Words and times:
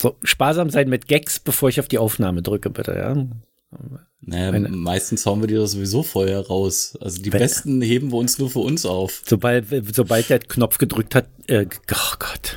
So, 0.00 0.16
sparsam 0.22 0.70
sein 0.70 0.88
mit 0.88 1.08
Gags, 1.08 1.40
bevor 1.40 1.68
ich 1.68 1.80
auf 1.80 1.88
die 1.88 1.98
Aufnahme 1.98 2.42
drücke, 2.42 2.70
bitte, 2.70 2.92
ja. 2.92 3.26
Naja, 4.20 4.52
Meine, 4.52 4.68
meistens 4.68 5.24
hauen 5.26 5.40
wir 5.40 5.46
die 5.46 5.54
doch 5.54 5.66
sowieso 5.66 6.02
vorher 6.02 6.46
raus. 6.46 6.98
Also 7.00 7.22
die 7.22 7.32
wenn, 7.32 7.40
besten 7.40 7.80
heben 7.82 8.10
wir 8.10 8.18
uns 8.18 8.38
nur 8.38 8.50
für 8.50 8.58
uns 8.60 8.84
auf. 8.84 9.22
Sobald, 9.24 9.66
sobald 9.94 10.28
der 10.28 10.40
Knopf 10.40 10.78
gedrückt 10.78 11.14
hat, 11.14 11.28
äh, 11.46 11.66
oh 11.66 12.14
Gott. 12.18 12.56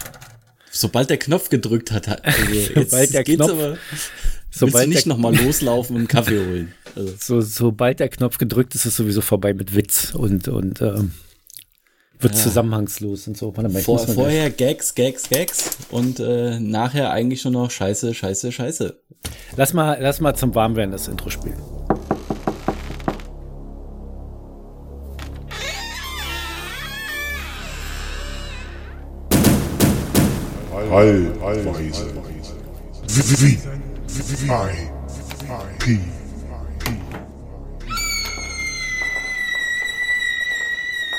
Sobald 0.72 1.10
der 1.10 1.18
Knopf 1.18 1.50
gedrückt 1.50 1.92
hat, 1.92 2.08
also 2.26 2.42
jetzt 2.52 2.92
sobald 2.92 3.14
der 3.14 3.24
Knopf, 3.24 3.52
aber, 3.52 3.78
sobald 4.52 4.86
du 4.86 4.90
nicht 4.90 5.06
nochmal 5.06 5.36
loslaufen 5.36 5.96
und 5.96 6.02
einen 6.02 6.08
Kaffee 6.08 6.40
holen. 6.40 6.74
Also. 6.94 7.14
So, 7.18 7.40
sobald 7.40 8.02
der 8.02 8.10
Knopf 8.10 8.38
gedrückt 8.38 8.76
ist, 8.76 8.82
ist 8.82 8.88
es 8.88 8.96
sowieso 8.98 9.22
vorbei 9.22 9.54
mit 9.54 9.74
Witz 9.74 10.14
und, 10.14 10.50
und 10.50 10.82
ähm, 10.82 11.14
wird 12.22 12.36
ja. 12.36 12.42
zusammenhangslos 12.42 13.28
und 13.28 13.38
so. 13.38 13.56
Warte 13.56 13.70
mal, 13.70 13.82
Vor, 13.82 14.00
vorher 14.00 14.50
Gags, 14.50 14.96
Gags, 14.96 15.30
Gags 15.30 15.78
und 15.90 16.20
äh, 16.20 16.60
nachher 16.60 17.12
eigentlich 17.12 17.42
schon 17.42 17.54
noch 17.54 17.72
Scheiße, 17.72 18.14
Scheiße, 18.14 18.52
Scheiße. 18.52 19.00
Lass 19.56 19.74
mal, 19.74 19.98
lass 20.00 20.20
mal 20.20 20.36
zum 20.36 20.54
Warmwerden 20.56 20.92
das 20.92 21.08
Intro 21.08 21.30
spielen. 21.30 21.58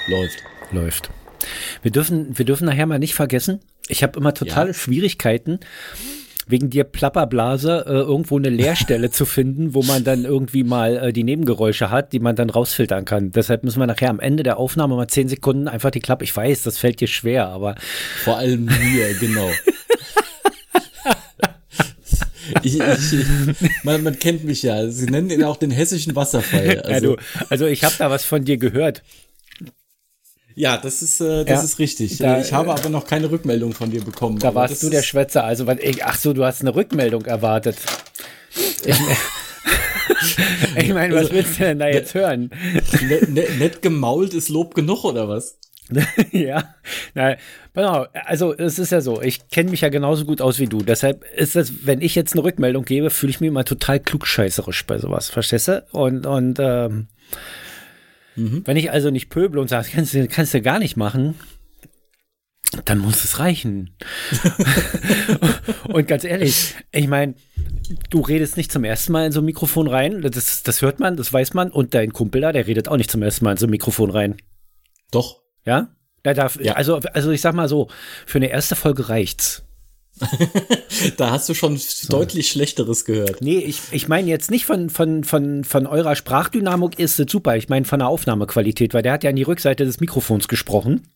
Läuft 0.09 0.52
läuft. 0.73 1.11
Wir 1.83 1.91
dürfen, 1.91 2.39
wir 2.39 2.45
dürfen 2.45 2.67
nachher 2.67 2.87
mal 2.87 2.99
nicht 2.99 3.15
vergessen, 3.15 3.61
ich 3.89 4.03
habe 4.03 4.19
immer 4.19 4.33
totale 4.33 4.69
ja. 4.69 4.75
Schwierigkeiten, 4.75 5.61
wegen 6.47 6.71
dir 6.71 6.85
Plapperblase 6.85 7.85
äh, 7.87 7.91
irgendwo 7.91 8.39
eine 8.39 8.49
Leerstelle 8.49 9.11
zu 9.13 9.25
finden, 9.25 9.75
wo 9.75 9.83
man 9.83 10.05
dann 10.05 10.25
irgendwie 10.25 10.65
mal 10.65 10.97
äh, 10.97 11.13
die 11.13 11.25
Nebengeräusche 11.25 11.91
hat, 11.91 12.13
die 12.13 12.21
man 12.21 12.37
dann 12.37 12.51
rausfiltern 12.51 13.05
kann. 13.05 13.31
Deshalb 13.31 13.65
müssen 13.65 13.81
wir 13.81 13.87
nachher 13.87 14.11
am 14.11 14.21
Ende 14.21 14.43
der 14.43 14.59
Aufnahme 14.59 14.97
mal 14.97 15.09
zehn 15.09 15.29
Sekunden 15.29 15.69
einfach 15.69 15.91
die 15.91 16.01
Klappe. 16.01 16.25
Ich 16.25 16.37
weiß, 16.37 16.63
das 16.63 16.79
fällt 16.79 17.01
dir 17.01 17.09
schwer, 17.09 17.49
aber. 17.49 17.75
Vor 18.25 18.39
allem 18.39 18.65
mir, 18.65 19.15
genau. 19.19 19.51
Ich, 22.65 22.79
ich, 22.79 23.27
man, 23.83 24.03
man, 24.03 24.19
kennt 24.19 24.45
mich 24.45 24.63
ja. 24.63 24.89
Sie 24.89 25.07
nennen 25.07 25.31
ihn 25.31 25.43
auch 25.43 25.57
den 25.57 25.71
hessischen 25.71 26.15
Wasserfall. 26.15 26.81
Also, 26.81 26.91
ja, 26.91 27.01
du, 27.01 27.17
also 27.49 27.67
ich 27.67 27.83
habe 27.83 27.95
da 27.99 28.11
was 28.11 28.25
von 28.25 28.45
dir 28.45 28.57
gehört. 28.57 29.03
Ja, 30.55 30.77
das 30.77 31.03
ist, 31.03 31.21
äh, 31.21 31.45
das 31.45 31.61
ja, 31.61 31.65
ist 31.65 31.79
richtig. 31.79 32.19
Da, 32.19 32.41
ich 32.41 32.53
habe 32.53 32.73
aber 32.73 32.89
noch 32.89 33.07
keine 33.07 33.31
Rückmeldung 33.31 33.73
von 33.73 33.91
dir 33.91 34.03
bekommen. 34.03 34.39
Da 34.39 34.55
warst 34.55 34.83
du 34.83 34.91
der 34.91 35.03
Schwätzer. 35.03 35.45
Also, 35.45 35.69
ich, 35.69 36.05
ach 36.05 36.17
so, 36.17 36.33
du 36.33 36.45
hast 36.45 36.61
eine 36.61 36.75
Rückmeldung 36.75 37.25
erwartet. 37.25 37.77
Ich, 38.85 38.97
ich 40.77 40.93
meine, 40.93 41.15
was 41.15 41.23
also, 41.23 41.35
willst 41.35 41.59
du 41.59 41.65
denn 41.65 41.79
da 41.79 41.89
jetzt 41.89 42.15
hören? 42.15 42.51
Net, 43.09 43.29
net, 43.29 43.59
net 43.59 43.83
gemault 43.83 44.35
ist 44.35 44.49
Lob 44.49 44.75
genug, 44.75 45.05
oder 45.05 45.29
was? 45.29 45.59
ja, 46.33 46.75
na, 47.15 47.37
genau. 47.75 48.07
Also 48.25 48.55
es 48.55 48.79
ist 48.79 48.93
ja 48.93 49.01
so, 49.01 49.21
ich 49.21 49.49
kenne 49.49 49.71
mich 49.71 49.83
ja 49.83 49.89
genauso 49.89 50.25
gut 50.25 50.41
aus 50.41 50.59
wie 50.59 50.67
du. 50.67 50.79
Deshalb 50.79 51.25
ist 51.37 51.57
es, 51.57 51.87
wenn 51.87 52.01
ich 52.01 52.15
jetzt 52.15 52.35
eine 52.35 52.45
Rückmeldung 52.45 52.85
gebe, 52.85 53.11
fühle 53.11 53.31
ich 53.31 53.41
mich 53.41 53.49
immer 53.49 53.65
total 53.65 54.01
klugscheißerisch 54.01 54.87
bei 54.87 54.99
sowas, 54.99 55.29
verstehst 55.29 55.69
du? 55.69 55.85
Und, 55.93 56.27
und 56.27 56.59
ähm, 56.61 57.09
Mhm. 58.37 58.63
Wenn 58.65 58.77
ich 58.77 58.91
also 58.91 59.11
nicht 59.11 59.29
pöbel 59.29 59.59
und 59.59 59.69
sage, 59.69 59.89
kannst 59.93 60.15
du, 60.15 60.27
kannst 60.29 60.55
du 60.55 60.63
gar 60.63 60.79
nicht 60.79 60.97
machen, 60.97 61.35
dann 62.85 62.99
muss 62.99 63.25
es 63.25 63.39
reichen. 63.39 63.91
und 65.89 66.09
ganz 66.09 66.25
ehrlich, 66.25 66.75
ich 66.91 67.09
meine, 67.09 67.35
du 68.11 68.21
redest 68.21 68.57
nicht 68.57 68.73
zum 68.73 68.85
ersten 68.85 69.13
Mal 69.13 69.27
in 69.27 69.33
so 69.33 69.41
ein 69.41 69.45
Mikrofon 69.45 69.87
rein. 69.87 70.23
Das, 70.23 70.63
das 70.63 70.81
hört 70.81 70.99
man, 70.99 71.17
das 71.17 71.33
weiß 71.33 71.55
man. 71.55 71.71
Und 71.71 71.95
dein 71.95 72.13
Kumpel 72.13 72.41
da, 72.41 72.53
der 72.53 72.67
redet 72.67 72.89
auch 72.89 72.97
nicht 72.97 73.11
zum 73.11 73.23
ersten 73.23 73.45
Mal 73.45 73.53
in 73.53 73.59
so 73.59 73.67
ein 73.67 73.71
Mikrofon 73.71 74.11
rein. 74.11 74.37
Doch. 75.11 75.43
Ja? 75.65 75.95
Der 76.25 76.35
darf, 76.35 76.59
ja. 76.61 76.75
Also, 76.75 76.97
also 77.13 77.31
ich 77.31 77.41
sag 77.41 77.55
mal 77.55 77.69
so, 77.69 77.89
für 78.27 78.39
eine 78.39 78.49
erste 78.49 78.77
Folge 78.77 79.09
reicht's. 79.09 79.65
da 81.17 81.31
hast 81.31 81.49
du 81.49 81.55
schon 81.55 81.77
so. 81.77 82.09
deutlich 82.09 82.51
Schlechteres 82.51 83.05
gehört. 83.05 83.41
Nee, 83.41 83.59
ich, 83.59 83.81
ich 83.91 84.09
meine 84.09 84.29
jetzt 84.29 84.51
nicht 84.51 84.67
von, 84.67 84.91
von, 84.91 85.25
von, 85.25 85.65
von 85.65 85.87
eurer 85.87 86.17
Sprachdynamik 86.17 86.99
ist 86.99 87.19
es 87.19 87.31
super. 87.31 87.57
Ich 87.57 87.69
meine 87.69 87.87
von 87.87 87.99
der 87.99 88.09
Aufnahmequalität, 88.09 88.95
weil 88.95 89.03
der 89.03 89.13
hat 89.13 89.25
ja 89.25 89.31
an 89.31 89.37
die 89.37 89.43
Rückseite 89.43 89.85
des 89.85 90.01
Mikrofons 90.01 90.49
gesprochen. 90.49 91.09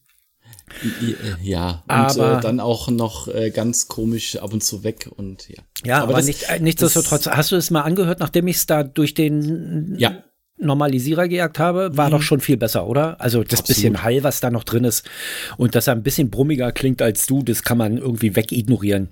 Äh, 0.82 1.14
ja, 1.42 1.84
und 1.84 1.94
aber, 1.94 2.38
äh, 2.38 2.40
dann 2.40 2.58
auch 2.58 2.88
noch 2.88 3.28
äh, 3.28 3.50
ganz 3.50 3.86
komisch 3.86 4.36
ab 4.36 4.52
und 4.52 4.64
zu 4.64 4.82
weg 4.82 5.08
und 5.14 5.48
ja. 5.48 5.62
Ja, 5.84 5.96
aber, 5.98 6.04
aber 6.04 6.12
das, 6.14 6.26
nicht, 6.26 6.60
nichtsdestotrotz, 6.60 7.26
hast 7.26 7.52
du 7.52 7.56
es 7.56 7.70
mal 7.70 7.82
angehört, 7.82 8.18
nachdem 8.18 8.48
ich 8.48 8.56
es 8.56 8.66
da 8.66 8.82
durch 8.82 9.14
den 9.14 9.94
ja. 9.98 10.24
Normalisierer 10.58 11.28
gejagt 11.28 11.58
habe, 11.58 11.96
war 11.96 12.08
mhm. 12.08 12.12
doch 12.12 12.22
schon 12.22 12.40
viel 12.40 12.56
besser, 12.56 12.86
oder? 12.86 13.20
Also 13.20 13.42
das 13.42 13.60
Absolut. 13.60 13.66
bisschen 13.68 14.02
Hall, 14.02 14.22
was 14.22 14.40
da 14.40 14.50
noch 14.50 14.64
drin 14.64 14.84
ist 14.84 15.08
und 15.56 15.74
dass 15.74 15.86
er 15.86 15.94
ein 15.94 16.02
bisschen 16.02 16.30
brummiger 16.30 16.72
klingt 16.72 17.02
als 17.02 17.26
du, 17.26 17.42
das 17.42 17.62
kann 17.62 17.78
man 17.78 17.98
irgendwie 17.98 18.36
wegignorieren. 18.36 19.10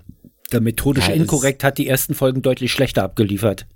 Der 0.51 0.61
methodisch 0.61 1.07
ja, 1.07 1.13
inkorrekt 1.13 1.63
hat 1.63 1.77
die 1.77 1.87
ersten 1.87 2.13
Folgen 2.13 2.41
deutlich 2.41 2.71
schlechter 2.71 3.03
abgeliefert. 3.03 3.67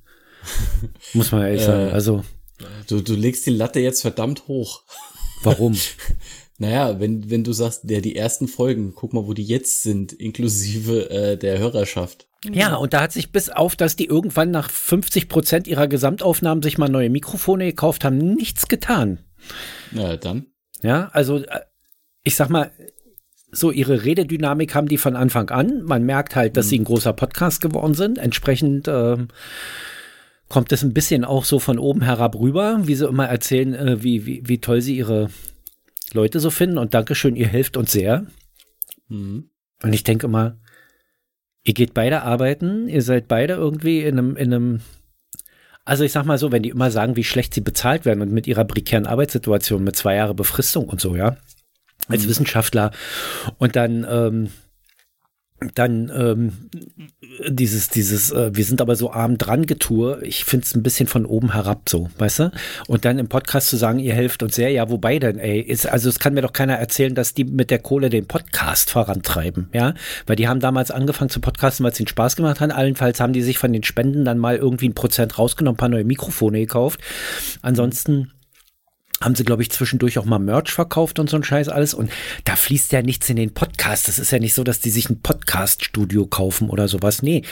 Muss 1.13 1.31
man 1.31 1.43
ehrlich 1.43 1.63
sagen. 1.63 1.89
Äh, 1.89 1.91
also 1.91 2.23
du, 2.87 3.01
du 3.01 3.13
legst 3.13 3.45
die 3.45 3.51
Latte 3.51 3.79
jetzt 3.79 4.01
verdammt 4.01 4.47
hoch. 4.47 4.83
Warum? 5.43 5.77
naja, 6.57 6.99
wenn, 6.99 7.29
wenn 7.29 7.43
du 7.43 7.53
sagst, 7.53 7.81
der 7.83 8.01
die 8.01 8.15
ersten 8.15 8.47
Folgen, 8.47 8.93
guck 8.95 9.13
mal, 9.13 9.27
wo 9.27 9.33
die 9.33 9.43
jetzt 9.43 9.83
sind, 9.83 10.13
inklusive 10.13 11.09
äh, 11.09 11.37
der 11.37 11.59
Hörerschaft. 11.59 12.28
Ja, 12.45 12.75
und 12.75 12.93
da 12.93 13.01
hat 13.01 13.11
sich 13.11 13.31
bis 13.31 13.49
auf, 13.49 13.75
dass 13.75 13.95
die 13.95 14.05
irgendwann 14.05 14.51
nach 14.51 14.69
50 14.69 15.27
Prozent 15.27 15.67
ihrer 15.67 15.87
Gesamtaufnahmen 15.87 16.63
sich 16.63 16.77
mal 16.77 16.89
neue 16.89 17.09
Mikrofone 17.09 17.65
gekauft 17.65 18.05
haben, 18.05 18.17
nichts 18.17 18.67
getan. 18.67 19.19
Na, 19.91 20.15
dann. 20.15 20.45
Ja, 20.81 21.09
also 21.11 21.37
äh, 21.37 21.59
ich 22.23 22.35
sag 22.35 22.49
mal, 22.49 22.71
so 23.51 23.71
ihre 23.71 24.05
Rededynamik 24.05 24.75
haben 24.75 24.87
die 24.87 24.97
von 24.97 25.15
Anfang 25.15 25.49
an. 25.49 25.83
Man 25.83 26.03
merkt 26.03 26.35
halt, 26.35 26.55
dass 26.55 26.67
mhm. 26.67 26.69
sie 26.69 26.79
ein 26.79 26.83
großer 26.85 27.13
Podcast 27.13 27.61
geworden 27.61 27.93
sind. 27.93 28.17
Entsprechend 28.17 28.87
ähm, 28.87 29.29
kommt 30.47 30.71
es 30.71 30.83
ein 30.83 30.93
bisschen 30.93 31.25
auch 31.25 31.45
so 31.45 31.59
von 31.59 31.79
oben 31.79 32.01
herab 32.01 32.35
rüber, 32.35 32.79
wie 32.83 32.95
sie 32.95 33.07
immer 33.07 33.25
erzählen, 33.25 33.73
äh, 33.73 34.03
wie, 34.03 34.25
wie, 34.25 34.43
wie 34.45 34.59
toll 34.59 34.81
sie 34.81 34.95
ihre 34.95 35.29
Leute 36.13 36.39
so 36.39 36.51
finden. 36.51 36.77
Und 36.77 36.93
Dankeschön, 36.93 37.35
ihr 37.35 37.47
helft 37.47 37.75
uns 37.75 37.91
sehr. 37.91 38.27
Mhm. 39.09 39.49
Und 39.81 39.93
ich 39.93 40.03
denke 40.03 40.27
immer, 40.27 40.57
Ihr 41.69 41.75
geht 41.75 41.93
beide 41.93 42.23
arbeiten, 42.23 42.87
ihr 42.89 43.03
seid 43.03 43.27
beide 43.27 43.53
irgendwie 43.53 44.01
in 44.01 44.17
einem, 44.17 44.35
in 44.35 44.51
einem, 44.51 44.81
also 45.85 46.03
ich 46.03 46.11
sag 46.11 46.25
mal 46.25 46.39
so, 46.39 46.51
wenn 46.51 46.63
die 46.63 46.69
immer 46.69 46.89
sagen, 46.89 47.15
wie 47.15 47.23
schlecht 47.23 47.53
sie 47.53 47.61
bezahlt 47.61 48.05
werden 48.05 48.23
und 48.23 48.31
mit 48.31 48.47
ihrer 48.47 48.65
prekären 48.65 49.05
Arbeitssituation 49.05 49.83
mit 49.83 49.95
zwei 49.95 50.15
Jahre 50.15 50.33
Befristung 50.33 50.85
und 50.89 50.99
so, 50.99 51.15
ja, 51.15 51.37
als 52.07 52.23
mhm. 52.23 52.29
Wissenschaftler 52.29 52.89
und 53.59 53.75
dann 53.75 54.03
ähm, 54.09 54.49
dann 55.75 56.11
ähm, 56.15 56.69
dieses, 57.47 57.89
dieses, 57.89 58.31
äh, 58.31 58.51
wir 58.53 58.63
sind 58.63 58.81
aber 58.81 58.95
so 58.95 59.11
arm 59.11 59.37
dran 59.37 59.65
Getue, 59.65 60.19
ich 60.23 60.45
finde 60.45 60.65
es 60.65 60.75
ein 60.75 60.83
bisschen 60.83 61.07
von 61.07 61.25
oben 61.25 61.53
herab 61.53 61.89
so, 61.89 62.09
weißt 62.17 62.39
du? 62.39 62.51
Und 62.87 63.05
dann 63.05 63.19
im 63.19 63.27
Podcast 63.27 63.67
zu 63.67 63.77
sagen, 63.77 63.99
ihr 63.99 64.13
helft 64.13 64.41
uns 64.41 64.55
sehr, 64.55 64.71
ja, 64.71 64.89
wobei 64.89 65.19
denn, 65.19 65.37
ey, 65.37 65.59
ist, 65.59 65.85
also 65.87 66.09
es 66.09 66.19
kann 66.19 66.33
mir 66.33 66.41
doch 66.41 66.53
keiner 66.53 66.75
erzählen, 66.75 67.13
dass 67.13 67.33
die 67.33 67.43
mit 67.43 67.71
der 67.71 67.79
Kohle 67.79 68.09
den 68.09 68.25
Podcast 68.25 68.91
vorantreiben, 68.91 69.69
ja? 69.73 69.93
Weil 70.25 70.37
die 70.37 70.47
haben 70.47 70.59
damals 70.59 70.91
angefangen 70.91 71.29
zu 71.29 71.41
podcasten, 71.41 71.83
weil 71.83 71.91
es 71.91 71.99
ihnen 71.99 72.07
Spaß 72.07 72.35
gemacht 72.35 72.59
hat. 72.59 72.71
Allenfalls 72.71 73.19
haben 73.19 73.33
die 73.33 73.41
sich 73.41 73.57
von 73.57 73.73
den 73.73 73.83
Spenden 73.83 74.25
dann 74.25 74.37
mal 74.37 74.55
irgendwie 74.55 74.89
ein 74.89 74.95
Prozent 74.95 75.37
rausgenommen, 75.37 75.75
ein 75.75 75.79
paar 75.79 75.89
neue 75.89 76.05
Mikrofone 76.05 76.59
gekauft. 76.59 77.01
Ansonsten 77.61 78.31
haben 79.21 79.35
sie, 79.35 79.43
glaube 79.43 79.61
ich, 79.61 79.71
zwischendurch 79.71 80.17
auch 80.17 80.25
mal 80.25 80.39
Merch 80.39 80.71
verkauft 80.71 81.19
und 81.19 81.29
so 81.29 81.35
ein 81.35 81.43
Scheiß 81.43 81.67
alles. 81.67 81.93
Und 81.93 82.09
da 82.45 82.55
fließt 82.55 82.91
ja 82.93 83.01
nichts 83.01 83.29
in 83.29 83.35
den 83.35 83.53
Podcast. 83.53 84.07
Das 84.07 84.17
ist 84.17 84.31
ja 84.31 84.39
nicht 84.39 84.53
so, 84.53 84.63
dass 84.63 84.79
die 84.79 84.89
sich 84.89 85.09
ein 85.09 85.21
Podcast-Studio 85.21 86.25
kaufen 86.27 86.69
oder 86.69 86.87
sowas. 86.87 87.21
Nee, 87.21 87.43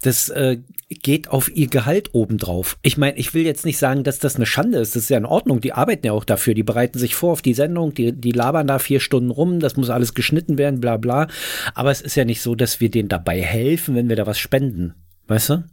das 0.00 0.30
äh, 0.30 0.58
geht 0.88 1.28
auf 1.28 1.54
ihr 1.54 1.68
Gehalt 1.68 2.14
obendrauf. 2.14 2.78
Ich 2.82 2.96
meine, 2.96 3.18
ich 3.18 3.34
will 3.34 3.44
jetzt 3.44 3.66
nicht 3.66 3.78
sagen, 3.78 4.02
dass 4.02 4.18
das 4.18 4.36
eine 4.36 4.46
Schande 4.46 4.78
ist. 4.78 4.96
Das 4.96 5.04
ist 5.04 5.10
ja 5.10 5.18
in 5.18 5.26
Ordnung. 5.26 5.60
Die 5.60 5.74
arbeiten 5.74 6.06
ja 6.06 6.12
auch 6.12 6.24
dafür. 6.24 6.54
Die 6.54 6.62
bereiten 6.62 6.98
sich 6.98 7.14
vor 7.14 7.32
auf 7.32 7.42
die 7.42 7.54
Sendung. 7.54 7.92
Die, 7.92 8.12
die 8.12 8.32
labern 8.32 8.66
da 8.66 8.78
vier 8.78 9.00
Stunden 9.00 9.30
rum. 9.30 9.60
Das 9.60 9.76
muss 9.76 9.90
alles 9.90 10.14
geschnitten 10.14 10.56
werden, 10.56 10.80
bla 10.80 10.96
bla. 10.96 11.28
Aber 11.74 11.90
es 11.90 12.00
ist 12.00 12.16
ja 12.16 12.24
nicht 12.24 12.40
so, 12.40 12.54
dass 12.54 12.80
wir 12.80 12.90
denen 12.90 13.10
dabei 13.10 13.42
helfen, 13.42 13.94
wenn 13.94 14.08
wir 14.08 14.16
da 14.16 14.26
was 14.26 14.38
spenden. 14.38 14.94
Weißt 15.26 15.50
du? 15.50 15.64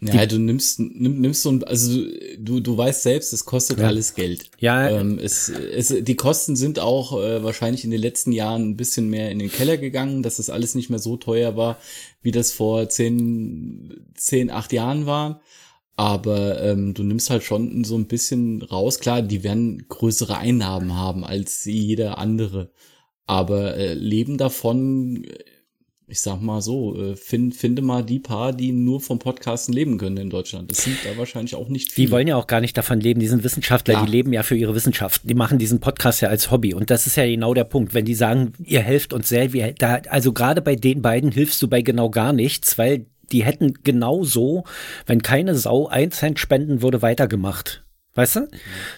Ja, 0.00 0.26
du 0.26 0.38
nimmst, 0.38 0.78
nimm, 0.78 1.20
nimmst 1.20 1.42
so 1.42 1.50
ein, 1.50 1.64
also 1.64 2.02
du, 2.38 2.60
du 2.60 2.76
weißt 2.76 3.02
selbst, 3.02 3.32
es 3.32 3.44
kostet 3.46 3.78
ja. 3.78 3.86
alles 3.86 4.14
Geld. 4.14 4.50
Ja. 4.58 4.90
Ähm, 4.90 5.18
es, 5.18 5.48
es, 5.48 5.88
die 5.88 6.16
Kosten 6.16 6.54
sind 6.54 6.78
auch 6.78 7.18
äh, 7.18 7.42
wahrscheinlich 7.42 7.84
in 7.84 7.90
den 7.90 8.00
letzten 8.00 8.32
Jahren 8.32 8.70
ein 8.70 8.76
bisschen 8.76 9.08
mehr 9.08 9.30
in 9.30 9.38
den 9.38 9.50
Keller 9.50 9.78
gegangen, 9.78 10.22
dass 10.22 10.36
das 10.36 10.50
alles 10.50 10.74
nicht 10.74 10.90
mehr 10.90 10.98
so 10.98 11.16
teuer 11.16 11.56
war, 11.56 11.78
wie 12.20 12.30
das 12.30 12.52
vor 12.52 12.88
zehn, 12.88 14.06
zehn, 14.14 14.50
acht 14.50 14.72
Jahren 14.72 15.06
war. 15.06 15.40
Aber 15.96 16.62
ähm, 16.62 16.92
du 16.92 17.02
nimmst 17.02 17.30
halt 17.30 17.42
schon 17.42 17.82
so 17.84 17.96
ein 17.96 18.06
bisschen 18.06 18.60
raus. 18.60 19.00
Klar, 19.00 19.22
die 19.22 19.42
werden 19.42 19.86
größere 19.88 20.36
Einnahmen 20.36 20.94
haben 20.94 21.24
als 21.24 21.64
jeder 21.64 22.18
andere. 22.18 22.70
Aber 23.24 23.76
äh, 23.76 23.94
leben 23.94 24.36
davon 24.36 25.26
ich 26.08 26.20
sag 26.20 26.40
mal 26.40 26.60
so, 26.60 26.96
äh, 26.96 27.16
find, 27.16 27.56
finde 27.56 27.82
mal 27.82 28.04
die 28.04 28.20
paar, 28.20 28.52
die 28.52 28.70
nur 28.70 29.00
vom 29.00 29.18
Podcasten 29.18 29.74
leben 29.74 29.98
können 29.98 30.16
in 30.16 30.30
Deutschland. 30.30 30.70
Das 30.70 30.84
sind 30.84 30.96
da 31.04 31.18
wahrscheinlich 31.18 31.56
auch 31.56 31.68
nicht 31.68 31.90
viele. 31.90 32.06
Die 32.06 32.12
wollen 32.12 32.28
ja 32.28 32.36
auch 32.36 32.46
gar 32.46 32.60
nicht 32.60 32.76
davon 32.76 33.00
leben. 33.00 33.18
Die 33.18 33.26
sind 33.26 33.42
Wissenschaftler, 33.42 33.94
ja. 33.94 34.04
die 34.04 34.10
leben 34.10 34.32
ja 34.32 34.44
für 34.44 34.56
ihre 34.56 34.74
Wissenschaft. 34.74 35.22
Die 35.24 35.34
machen 35.34 35.58
diesen 35.58 35.80
Podcast 35.80 36.20
ja 36.20 36.28
als 36.28 36.50
Hobby. 36.52 36.74
Und 36.74 36.90
das 36.90 37.08
ist 37.08 37.16
ja 37.16 37.26
genau 37.26 37.54
der 37.54 37.64
Punkt. 37.64 37.92
Wenn 37.92 38.04
die 38.04 38.14
sagen, 38.14 38.52
ihr 38.62 38.82
helft 38.82 39.12
uns 39.12 39.28
sehr, 39.28 39.52
wir, 39.52 39.72
da, 39.72 39.96
also 40.08 40.32
gerade 40.32 40.62
bei 40.62 40.76
den 40.76 41.02
beiden 41.02 41.32
hilfst 41.32 41.60
du 41.60 41.66
bei 41.66 41.82
genau 41.82 42.08
gar 42.08 42.32
nichts, 42.32 42.78
weil 42.78 43.06
die 43.32 43.42
hätten 43.42 43.74
genau 43.82 44.22
so, 44.22 44.62
wenn 45.06 45.22
keine 45.22 45.56
Sau 45.56 45.88
ein 45.88 46.12
Cent 46.12 46.38
spenden 46.38 46.82
würde, 46.82 47.02
weitergemacht. 47.02 47.85
Weißt 48.16 48.36
du? 48.36 48.48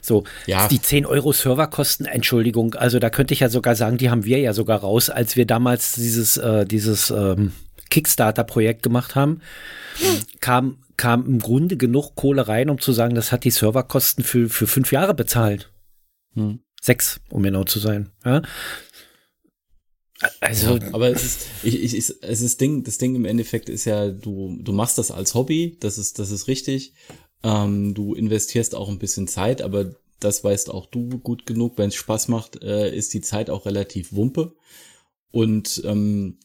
So, 0.00 0.24
ja. 0.46 0.68
die 0.68 0.80
10 0.80 1.04
Euro 1.04 1.32
Serverkosten, 1.32 2.06
Entschuldigung, 2.06 2.74
also 2.74 2.98
da 3.00 3.10
könnte 3.10 3.34
ich 3.34 3.40
ja 3.40 3.50
sogar 3.50 3.74
sagen, 3.74 3.98
die 3.98 4.10
haben 4.10 4.24
wir 4.24 4.38
ja 4.38 4.54
sogar 4.54 4.78
raus, 4.78 5.10
als 5.10 5.36
wir 5.36 5.44
damals 5.44 5.92
dieses, 5.92 6.36
äh, 6.36 6.64
dieses 6.64 7.10
ähm, 7.10 7.52
Kickstarter-Projekt 7.90 8.84
gemacht 8.84 9.16
haben, 9.16 9.42
kam, 10.40 10.78
kam 10.96 11.26
im 11.26 11.40
Grunde 11.40 11.76
genug 11.76 12.14
Kohle 12.14 12.46
rein, 12.46 12.70
um 12.70 12.78
zu 12.80 12.92
sagen, 12.92 13.16
das 13.16 13.32
hat 13.32 13.44
die 13.44 13.50
Serverkosten 13.50 14.22
für, 14.22 14.48
für 14.48 14.68
fünf 14.68 14.92
Jahre 14.92 15.14
bezahlt. 15.14 15.72
Hm. 16.34 16.60
Sechs, 16.80 17.20
um 17.30 17.42
genau 17.42 17.64
zu 17.64 17.80
sein. 17.80 18.10
Ja? 18.24 18.42
Also, 20.40 20.76
ja, 20.76 20.94
aber 20.94 21.10
es 21.10 21.24
ist, 21.24 21.46
ich, 21.62 21.82
ich, 21.82 22.14
es 22.22 22.40
ist 22.40 22.60
Ding, 22.60 22.84
das 22.84 22.98
Ding 22.98 23.14
im 23.14 23.24
Endeffekt 23.24 23.68
ist 23.68 23.84
ja, 23.84 24.08
du, 24.08 24.58
du 24.60 24.72
machst 24.72 24.98
das 24.98 25.10
als 25.10 25.34
Hobby, 25.34 25.76
das 25.80 25.98
ist, 25.98 26.18
das 26.18 26.30
ist 26.30 26.48
richtig. 26.48 26.94
Ähm, 27.42 27.94
du 27.94 28.14
investierst 28.14 28.74
auch 28.74 28.88
ein 28.88 28.98
bisschen 28.98 29.28
Zeit, 29.28 29.62
aber 29.62 29.92
das 30.20 30.42
weißt 30.42 30.70
auch 30.70 30.86
du 30.86 31.18
gut 31.18 31.46
genug. 31.46 31.78
Wenn 31.78 31.88
es 31.88 31.94
Spaß 31.94 32.28
macht, 32.28 32.62
äh, 32.62 32.94
ist 32.94 33.14
die 33.14 33.20
Zeit 33.20 33.50
auch 33.50 33.66
relativ 33.66 34.12
wumpe. 34.12 34.52
Und 35.30 35.82
ähm, 35.84 36.38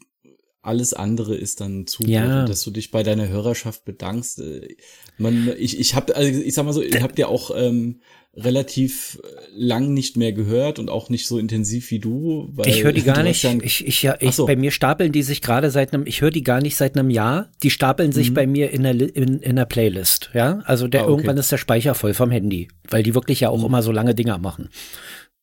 alles 0.63 0.93
andere 0.93 1.35
ist 1.35 1.59
dann 1.61 1.85
zu, 1.87 2.03
ja. 2.03 2.45
dass 2.45 2.63
du 2.63 2.71
dich 2.71 2.89
bei 2.89 3.03
deiner 3.03 3.27
Hörerschaft 3.27 3.83
bedankst. 3.83 4.39
Äh, 4.39 4.75
man, 5.17 5.51
ich, 5.57 5.77
ich 5.77 5.93
habe, 5.93 6.15
also 6.15 6.39
ich 6.39 6.53
sag 6.53 6.65
mal 6.65 6.71
so, 6.73 6.81
ich 6.81 7.01
habe 7.01 7.13
dir 7.13 7.27
auch 7.27 7.51
ähm, 7.53 7.99
relativ 8.33 9.19
äh, 9.21 9.27
lang 9.53 9.93
nicht 9.93 10.15
mehr 10.15 10.31
gehört 10.31 10.79
und 10.79 10.89
auch 10.89 11.09
nicht 11.09 11.27
so 11.27 11.37
intensiv 11.37 11.91
wie 11.91 11.99
du. 11.99 12.53
ich 12.65 12.81
höre 12.81 12.93
die 12.93 13.03
gar 13.03 13.23
nicht. 13.23 13.43
ich, 13.43 13.85
ich, 13.85 14.03
ja, 14.03 14.15
ich, 14.21 14.35
so. 14.35 14.45
Bei 14.45 14.55
mir 14.55 14.71
stapeln 14.71 15.11
die 15.11 15.21
sich 15.21 15.41
gerade 15.41 15.69
seit 15.69 15.93
einem, 15.93 16.07
ich 16.07 16.21
höre 16.21 16.31
die 16.31 16.43
gar 16.43 16.61
nicht 16.61 16.77
seit 16.77 16.97
einem 16.97 17.09
Jahr. 17.09 17.51
Die 17.61 17.69
stapeln 17.69 18.13
sich 18.13 18.29
mhm. 18.29 18.33
bei 18.33 18.47
mir 18.47 18.71
in 18.71 18.83
der, 18.83 18.93
in, 18.93 19.39
in 19.39 19.57
der 19.57 19.65
Playlist. 19.65 20.29
Ja, 20.33 20.59
also 20.63 20.87
der, 20.87 21.01
ah, 21.01 21.03
okay. 21.03 21.11
irgendwann 21.11 21.37
ist 21.37 21.51
der 21.51 21.57
Speicher 21.57 21.93
voll 21.93 22.13
vom 22.13 22.31
Handy, 22.31 22.69
weil 22.89 23.03
die 23.03 23.13
wirklich 23.13 23.41
ja 23.41 23.49
auch 23.49 23.59
mhm. 23.59 23.65
immer 23.65 23.83
so 23.83 23.91
lange 23.91 24.15
Dinger 24.15 24.37
machen. 24.37 24.69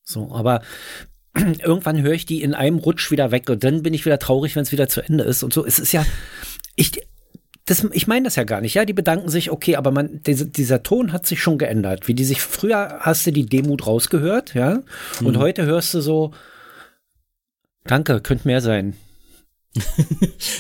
So, 0.02 0.32
aber 0.32 0.62
irgendwann 1.35 2.03
höre 2.03 2.12
ich 2.12 2.27
die 2.27 2.43
in 2.43 2.55
einem 2.55 2.79
Rutsch 2.79 3.11
wieder 3.11 3.31
weg 3.31 3.49
und 3.50 3.62
dann 3.65 3.82
bin 3.82 3.94
ich 3.94 4.05
wieder 4.05 4.19
traurig, 4.19 4.56
wenn 4.56 4.62
es 4.62 4.73
wieder 4.73 4.88
zu 4.88 5.00
Ende 5.00 5.25
ist 5.25 5.43
und 5.43 5.53
so. 5.53 5.65
Es 5.65 5.79
ist 5.79 5.93
ja, 5.93 6.05
ich, 6.77 6.93
das, 7.67 7.87
ich 7.93 8.06
meine 8.06 8.25
das 8.25 8.37
ja 8.37 8.44
gar 8.44 8.61
nicht, 8.61 8.75
ja, 8.75 8.85
die 8.85 8.93
bedanken 8.93 9.29
sich, 9.29 9.50
okay, 9.50 9.77
aber 9.77 9.91
man, 9.91 10.21
diese, 10.27 10.47
dieser 10.47 10.82
Ton 10.82 11.12
hat 11.12 11.27
sich 11.27 11.41
schon 11.41 11.59
geändert. 11.59 12.09
Wie 12.09 12.15
die 12.15 12.25
sich, 12.25 12.41
früher 12.43 12.99
hast 13.00 13.27
du 13.27 13.32
die 13.32 13.47
Demut 13.47 13.87
rausgehört, 13.87 14.55
ja, 14.55 14.82
und 15.21 15.37
mhm. 15.37 15.38
heute 15.38 15.67
hörst 15.67 15.94
du 15.94 16.00
so, 16.00 16.32
danke, 17.85 18.21
könnte 18.21 18.49
mehr 18.49 18.61
sein. 18.61 18.97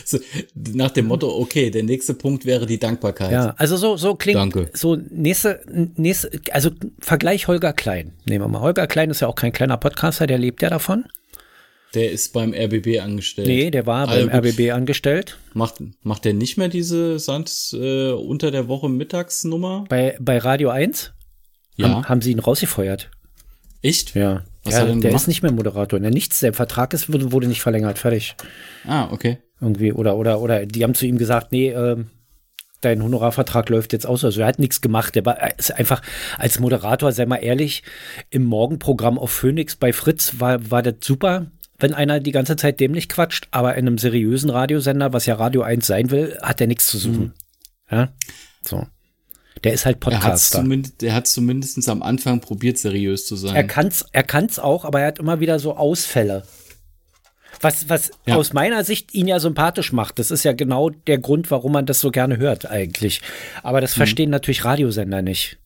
So, 0.04 0.18
nach 0.54 0.92
dem 0.92 1.06
Motto, 1.06 1.28
okay, 1.36 1.70
der 1.70 1.82
nächste 1.82 2.14
Punkt 2.14 2.46
wäre 2.46 2.66
die 2.66 2.78
Dankbarkeit. 2.78 3.32
Ja, 3.32 3.54
also 3.56 3.76
so, 3.76 3.96
so 3.96 4.14
klingt, 4.14 4.38
Danke. 4.38 4.70
so 4.72 4.96
nächste, 4.96 5.60
nächste, 5.96 6.30
also 6.52 6.70
Vergleich 7.00 7.48
Holger 7.48 7.72
Klein. 7.72 8.12
Nehmen 8.24 8.44
wir 8.44 8.48
mal. 8.48 8.60
Holger 8.60 8.86
Klein 8.86 9.10
ist 9.10 9.20
ja 9.20 9.28
auch 9.28 9.34
kein 9.34 9.52
kleiner 9.52 9.76
Podcaster, 9.78 10.26
der 10.26 10.38
lebt 10.38 10.62
ja 10.62 10.70
davon. 10.70 11.06
Der 11.94 12.12
ist 12.12 12.32
beim 12.32 12.54
RBB 12.54 13.00
angestellt. 13.00 13.48
Nee, 13.48 13.70
der 13.72 13.84
war 13.84 14.08
also 14.08 14.26
beim 14.26 14.38
RBB 14.38 14.70
angestellt. 14.70 15.38
Macht, 15.54 15.82
macht 16.02 16.24
der 16.24 16.34
nicht 16.34 16.56
mehr 16.56 16.68
diese 16.68 17.18
Sand 17.18 17.50
äh, 17.72 18.12
unter 18.12 18.52
der 18.52 18.68
Woche 18.68 18.88
Mittagsnummer? 18.88 19.86
Bei, 19.88 20.16
bei 20.20 20.38
Radio 20.38 20.70
1? 20.70 21.12
Ja. 21.74 21.88
Haben, 21.88 22.08
haben 22.08 22.22
sie 22.22 22.30
ihn 22.30 22.38
rausgefeuert. 22.38 23.10
Echt? 23.82 24.14
Ja. 24.14 24.44
Was 24.64 24.74
ja, 24.74 24.84
der 24.84 24.96
gemacht? 24.96 25.14
ist 25.14 25.28
nicht 25.28 25.42
mehr 25.42 25.52
Moderator. 25.52 25.98
Der 25.98 26.10
nichts, 26.10 26.40
der 26.40 26.52
Vertrag 26.52 26.92
ist, 26.92 27.10
wurde, 27.12 27.48
nicht 27.48 27.62
verlängert. 27.62 27.98
Fertig. 27.98 28.36
Ah, 28.86 29.08
okay. 29.10 29.38
Irgendwie. 29.60 29.92
Oder, 29.92 30.16
oder, 30.16 30.40
oder 30.40 30.66
die 30.66 30.84
haben 30.84 30.94
zu 30.94 31.06
ihm 31.06 31.18
gesagt, 31.18 31.52
nee, 31.52 31.70
äh, 31.70 31.96
dein 32.80 33.02
Honorarvertrag 33.02 33.68
läuft 33.68 33.92
jetzt 33.92 34.06
aus. 34.06 34.24
Also 34.24 34.42
er 34.42 34.48
hat 34.48 34.58
nichts 34.58 34.80
gemacht. 34.80 35.14
Der 35.14 35.24
war 35.24 35.58
ist 35.58 35.72
einfach 35.72 36.02
als 36.38 36.58
Moderator, 36.60 37.12
sei 37.12 37.26
mal 37.26 37.36
ehrlich, 37.36 37.82
im 38.28 38.44
Morgenprogramm 38.44 39.18
auf 39.18 39.30
Phoenix 39.30 39.76
bei 39.76 39.92
Fritz 39.92 40.34
war, 40.38 40.70
war 40.70 40.82
das 40.82 40.94
super 41.02 41.46
wenn 41.80 41.94
einer 41.94 42.20
die 42.20 42.32
ganze 42.32 42.56
Zeit 42.56 42.78
dämlich 42.78 43.08
quatscht, 43.08 43.48
aber 43.50 43.74
in 43.74 43.86
einem 43.86 43.98
seriösen 43.98 44.50
Radiosender, 44.50 45.12
was 45.12 45.26
ja 45.26 45.34
Radio 45.34 45.62
1 45.62 45.86
sein 45.86 46.10
will, 46.10 46.38
hat 46.42 46.60
er 46.60 46.66
nichts 46.66 46.86
zu 46.86 46.98
suchen. 46.98 47.22
Mhm. 47.22 47.32
Ja, 47.90 48.08
so. 48.62 48.86
Der 49.64 49.74
ist 49.74 49.84
halt 49.84 50.00
Podcaster. 50.00 50.64
der 51.00 51.14
hat 51.14 51.26
zumindest 51.26 51.88
am 51.88 52.02
Anfang 52.02 52.40
probiert, 52.40 52.78
seriös 52.78 53.26
zu 53.26 53.36
sein. 53.36 53.54
Er 53.54 53.64
kann's, 53.64 54.06
er 54.12 54.22
kann's 54.22 54.58
auch, 54.58 54.84
aber 54.84 55.00
er 55.00 55.08
hat 55.08 55.18
immer 55.18 55.40
wieder 55.40 55.58
so 55.58 55.76
Ausfälle. 55.76 56.44
Was, 57.60 57.88
was 57.90 58.10
ja. 58.26 58.36
aus 58.36 58.54
meiner 58.54 58.84
Sicht 58.84 59.12
ihn 59.12 59.28
ja 59.28 59.38
sympathisch 59.38 59.92
macht. 59.92 60.18
Das 60.18 60.30
ist 60.30 60.44
ja 60.44 60.52
genau 60.52 60.88
der 60.88 61.18
Grund, 61.18 61.50
warum 61.50 61.72
man 61.72 61.84
das 61.84 62.00
so 62.00 62.10
gerne 62.10 62.38
hört, 62.38 62.70
eigentlich. 62.70 63.20
Aber 63.62 63.82
das 63.82 63.96
mhm. 63.96 63.98
verstehen 63.98 64.30
natürlich 64.30 64.64
Radiosender 64.64 65.20
nicht. 65.20 65.58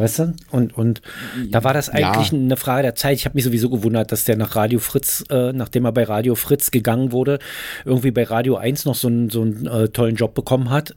Weißt 0.00 0.18
du? 0.18 0.34
Und, 0.50 0.76
und 0.76 1.02
da 1.50 1.62
war 1.62 1.74
das 1.74 1.90
eigentlich 1.90 2.32
ja. 2.32 2.38
eine 2.38 2.56
Frage 2.56 2.82
der 2.82 2.94
Zeit. 2.94 3.18
Ich 3.18 3.26
habe 3.26 3.34
mich 3.34 3.44
sowieso 3.44 3.68
gewundert, 3.68 4.10
dass 4.10 4.24
der 4.24 4.36
nach 4.36 4.56
Radio 4.56 4.78
Fritz, 4.78 5.24
äh, 5.28 5.52
nachdem 5.52 5.84
er 5.84 5.92
bei 5.92 6.04
Radio 6.04 6.34
Fritz 6.34 6.70
gegangen 6.70 7.12
wurde, 7.12 7.38
irgendwie 7.84 8.10
bei 8.10 8.24
Radio 8.24 8.56
1 8.56 8.86
noch 8.86 8.94
so 8.94 9.08
einen, 9.08 9.28
so 9.28 9.42
einen 9.42 9.66
äh, 9.66 9.88
tollen 9.90 10.16
Job 10.16 10.34
bekommen 10.34 10.70
hat. 10.70 10.96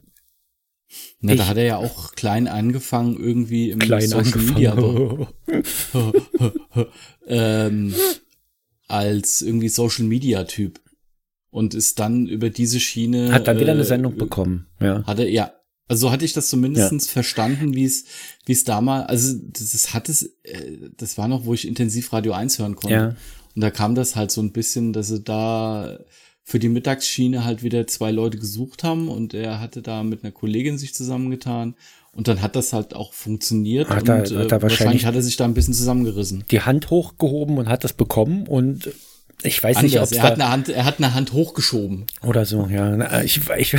Na, 1.20 1.34
ich, 1.34 1.40
da 1.40 1.48
hat 1.48 1.58
er 1.58 1.66
ja 1.66 1.78
auch 1.78 2.14
klein 2.14 2.48
angefangen, 2.48 3.18
irgendwie 3.18 3.72
im 3.72 3.80
klein 3.80 4.08
Social 4.08 4.42
Media. 4.42 4.76
ähm, 7.28 7.94
als 8.88 9.42
irgendwie 9.42 9.70
Social 9.70 10.06
Media 10.06 10.44
Typ. 10.44 10.80
Und 11.50 11.76
ist 11.76 12.00
dann 12.00 12.26
über 12.26 12.50
diese 12.50 12.80
Schiene. 12.80 13.32
Hat 13.32 13.48
dann 13.48 13.60
wieder 13.60 13.74
eine 13.74 13.82
äh, 13.82 13.86
Sendung 13.86 14.18
bekommen, 14.18 14.68
ja. 14.80 15.04
Hatte, 15.06 15.28
ja, 15.30 15.54
also 15.88 16.08
so 16.08 16.12
hatte 16.12 16.26
ich 16.26 16.34
das 16.34 16.50
zumindest 16.50 16.92
ja. 16.92 17.00
verstanden, 17.00 17.76
wie 17.76 17.86
es, 17.86 18.06
wie 18.46 18.54
es 18.54 18.64
damals, 18.64 19.10
also 19.10 19.38
das, 19.50 19.72
das 19.72 19.94
hat 19.94 20.10
es, 20.10 20.24
äh, 20.44 20.90
das 20.98 21.18
war 21.18 21.28
noch, 21.28 21.46
wo 21.46 21.54
ich 21.54 21.68
intensiv 21.68 22.12
Radio 22.14 22.34
1 22.34 22.58
hören 22.58 22.76
konnte. 22.76 22.96
Ja. 22.96 23.16
Und 23.56 23.62
da 23.62 23.70
kam 23.70 23.94
das 23.94 24.16
halt 24.16 24.32
so 24.32 24.42
ein 24.42 24.52
bisschen, 24.52 24.94
dass 24.94 25.10
sie 25.10 25.22
da 25.22 26.00
für 26.44 26.60
die 26.60 26.70
Mittagsschiene 26.70 27.46
halt 27.46 27.64
wieder 27.64 27.88
zwei 27.88 28.12
Leute 28.12 28.38
gesucht 28.38 28.84
haben 28.84 29.08
und 29.08 29.34
er 29.34 29.60
hatte 29.60 29.82
da 29.82 30.04
mit 30.04 30.24
einer 30.24 30.32
Kollegin 30.32 30.78
sich 30.78 30.94
zusammengetan 30.94 31.76
und 32.12 32.28
dann 32.28 32.42
hat 32.42 32.56
das 32.56 32.74
halt 32.74 32.96
auch 32.96 33.14
funktioniert 33.14 33.90
hat 33.90 34.02
und 34.02 34.10
er, 34.10 34.18
hat 34.18 34.32
er 34.32 34.32
äh, 34.32 34.38
wahrscheinlich, 34.38 34.62
wahrscheinlich 34.62 35.06
hat 35.06 35.16
er 35.16 35.22
sich 35.22 35.38
da 35.38 35.46
ein 35.46 35.54
bisschen 35.54 35.74
zusammengerissen. 35.74 36.44
Die 36.52 36.62
Hand 36.62 36.90
hochgehoben 36.90 37.58
und 37.58 37.70
hat 37.70 37.84
das 37.84 37.94
bekommen 37.94 38.46
und 38.48 38.90
ich 39.44 39.62
weiß 39.62 39.78
Anders. 39.78 39.92
nicht, 39.92 40.02
ob 40.02 40.12
er 40.12 40.24
hat 40.24 40.34
eine 40.34 40.50
Hand, 40.50 40.70
er 40.70 40.86
hat 40.86 40.98
eine 40.98 41.14
Hand 41.14 41.34
hochgeschoben. 41.34 42.06
Oder 42.22 42.46
so, 42.46 42.68
ja. 42.68 43.22
Ich, 43.22 43.42
ich, 43.58 43.76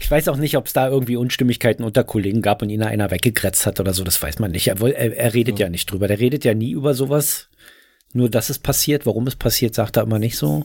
ich 0.00 0.10
weiß 0.10 0.28
auch 0.28 0.36
nicht, 0.36 0.56
ob 0.56 0.66
es 0.66 0.72
da 0.72 0.88
irgendwie 0.88 1.16
Unstimmigkeiten 1.16 1.84
unter 1.84 2.04
Kollegen 2.04 2.42
gab 2.42 2.62
und 2.62 2.70
ihn 2.70 2.82
einer 2.82 3.10
weggekratzt 3.10 3.66
hat 3.66 3.80
oder 3.80 3.92
so, 3.92 4.04
das 4.04 4.22
weiß 4.22 4.38
man 4.38 4.50
nicht. 4.50 4.68
Er, 4.68 4.80
er, 4.80 5.16
er 5.16 5.34
redet 5.34 5.58
ja. 5.58 5.66
ja. 5.66 5.70
nicht 5.70 5.90
drüber. 5.90 6.08
Der 6.08 6.18
redet 6.18 6.44
ja 6.44 6.54
nie 6.54 6.72
über 6.72 6.94
sowas. 6.94 7.48
Nur, 8.14 8.30
dass 8.30 8.48
es 8.48 8.58
passiert, 8.58 9.04
warum 9.04 9.26
es 9.26 9.36
passiert, 9.36 9.74
sagt 9.74 9.96
er 9.96 10.04
immer 10.04 10.18
nicht 10.18 10.38
so. 10.38 10.64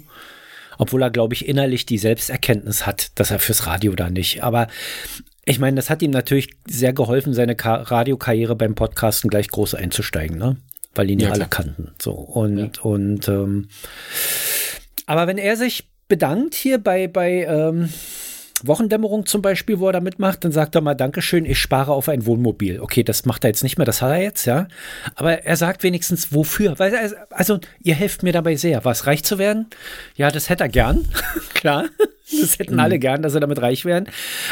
Obwohl 0.77 1.01
er, 1.01 1.11
glaube 1.11 1.33
ich, 1.33 1.47
innerlich 1.47 1.85
die 1.85 1.97
Selbsterkenntnis 1.97 2.85
hat, 2.85 3.11
dass 3.15 3.31
er 3.31 3.39
fürs 3.39 3.67
Radio 3.67 3.93
da 3.95 4.09
nicht. 4.09 4.43
Aber 4.43 4.67
ich 5.45 5.59
meine, 5.59 5.75
das 5.75 5.89
hat 5.89 6.01
ihm 6.01 6.11
natürlich 6.11 6.49
sehr 6.67 6.93
geholfen, 6.93 7.33
seine 7.33 7.55
Radiokarriere 7.59 8.55
beim 8.55 8.75
Podcasten 8.75 9.29
gleich 9.29 9.49
groß 9.49 9.75
einzusteigen, 9.75 10.37
ne? 10.37 10.57
Weil 10.95 11.09
ihn 11.09 11.19
ja, 11.19 11.31
alle 11.31 11.47
kannten. 11.47 11.91
So. 12.01 12.11
Und, 12.11 12.77
ja. 12.77 12.83
und 12.83 13.27
ähm, 13.27 13.67
aber 15.05 15.27
wenn 15.27 15.37
er 15.37 15.57
sich 15.57 15.89
bedankt 16.07 16.53
hier 16.53 16.77
bei, 16.77 17.07
bei 17.07 17.45
ähm, 17.45 17.89
Wochendämmerung 18.67 19.25
zum 19.25 19.41
Beispiel, 19.41 19.79
wo 19.79 19.87
er 19.87 19.93
da 19.93 19.99
mitmacht, 19.99 20.43
dann 20.43 20.51
sagt 20.51 20.75
er 20.75 20.81
mal, 20.81 20.95
Dankeschön, 20.95 21.45
ich 21.45 21.59
spare 21.59 21.91
auf 21.91 22.09
ein 22.09 22.25
Wohnmobil. 22.25 22.79
Okay, 22.79 23.03
das 23.03 23.25
macht 23.25 23.43
er 23.43 23.49
jetzt 23.49 23.63
nicht 23.63 23.77
mehr, 23.77 23.85
das 23.85 24.01
hat 24.01 24.11
er 24.11 24.21
jetzt, 24.21 24.45
ja. 24.45 24.67
Aber 25.15 25.43
er 25.43 25.57
sagt 25.57 25.83
wenigstens, 25.83 26.33
wofür. 26.33 26.77
Weil, 26.79 27.15
also, 27.29 27.59
ihr 27.81 27.95
helft 27.95 28.23
mir 28.23 28.33
dabei 28.33 28.55
sehr. 28.55 28.85
Was, 28.85 29.07
reich 29.07 29.23
zu 29.23 29.37
werden? 29.37 29.67
Ja, 30.15 30.31
das 30.31 30.49
hätte 30.49 30.63
er 30.63 30.69
gern. 30.69 31.07
Klar. 31.53 31.85
Das 32.41 32.57
hätten 32.57 32.75
mhm. 32.75 32.79
alle 32.79 32.99
gern, 32.99 33.21
dass 33.21 33.33
er 33.33 33.41
damit 33.41 33.61
reich 33.61 33.85
werden. 33.85 34.09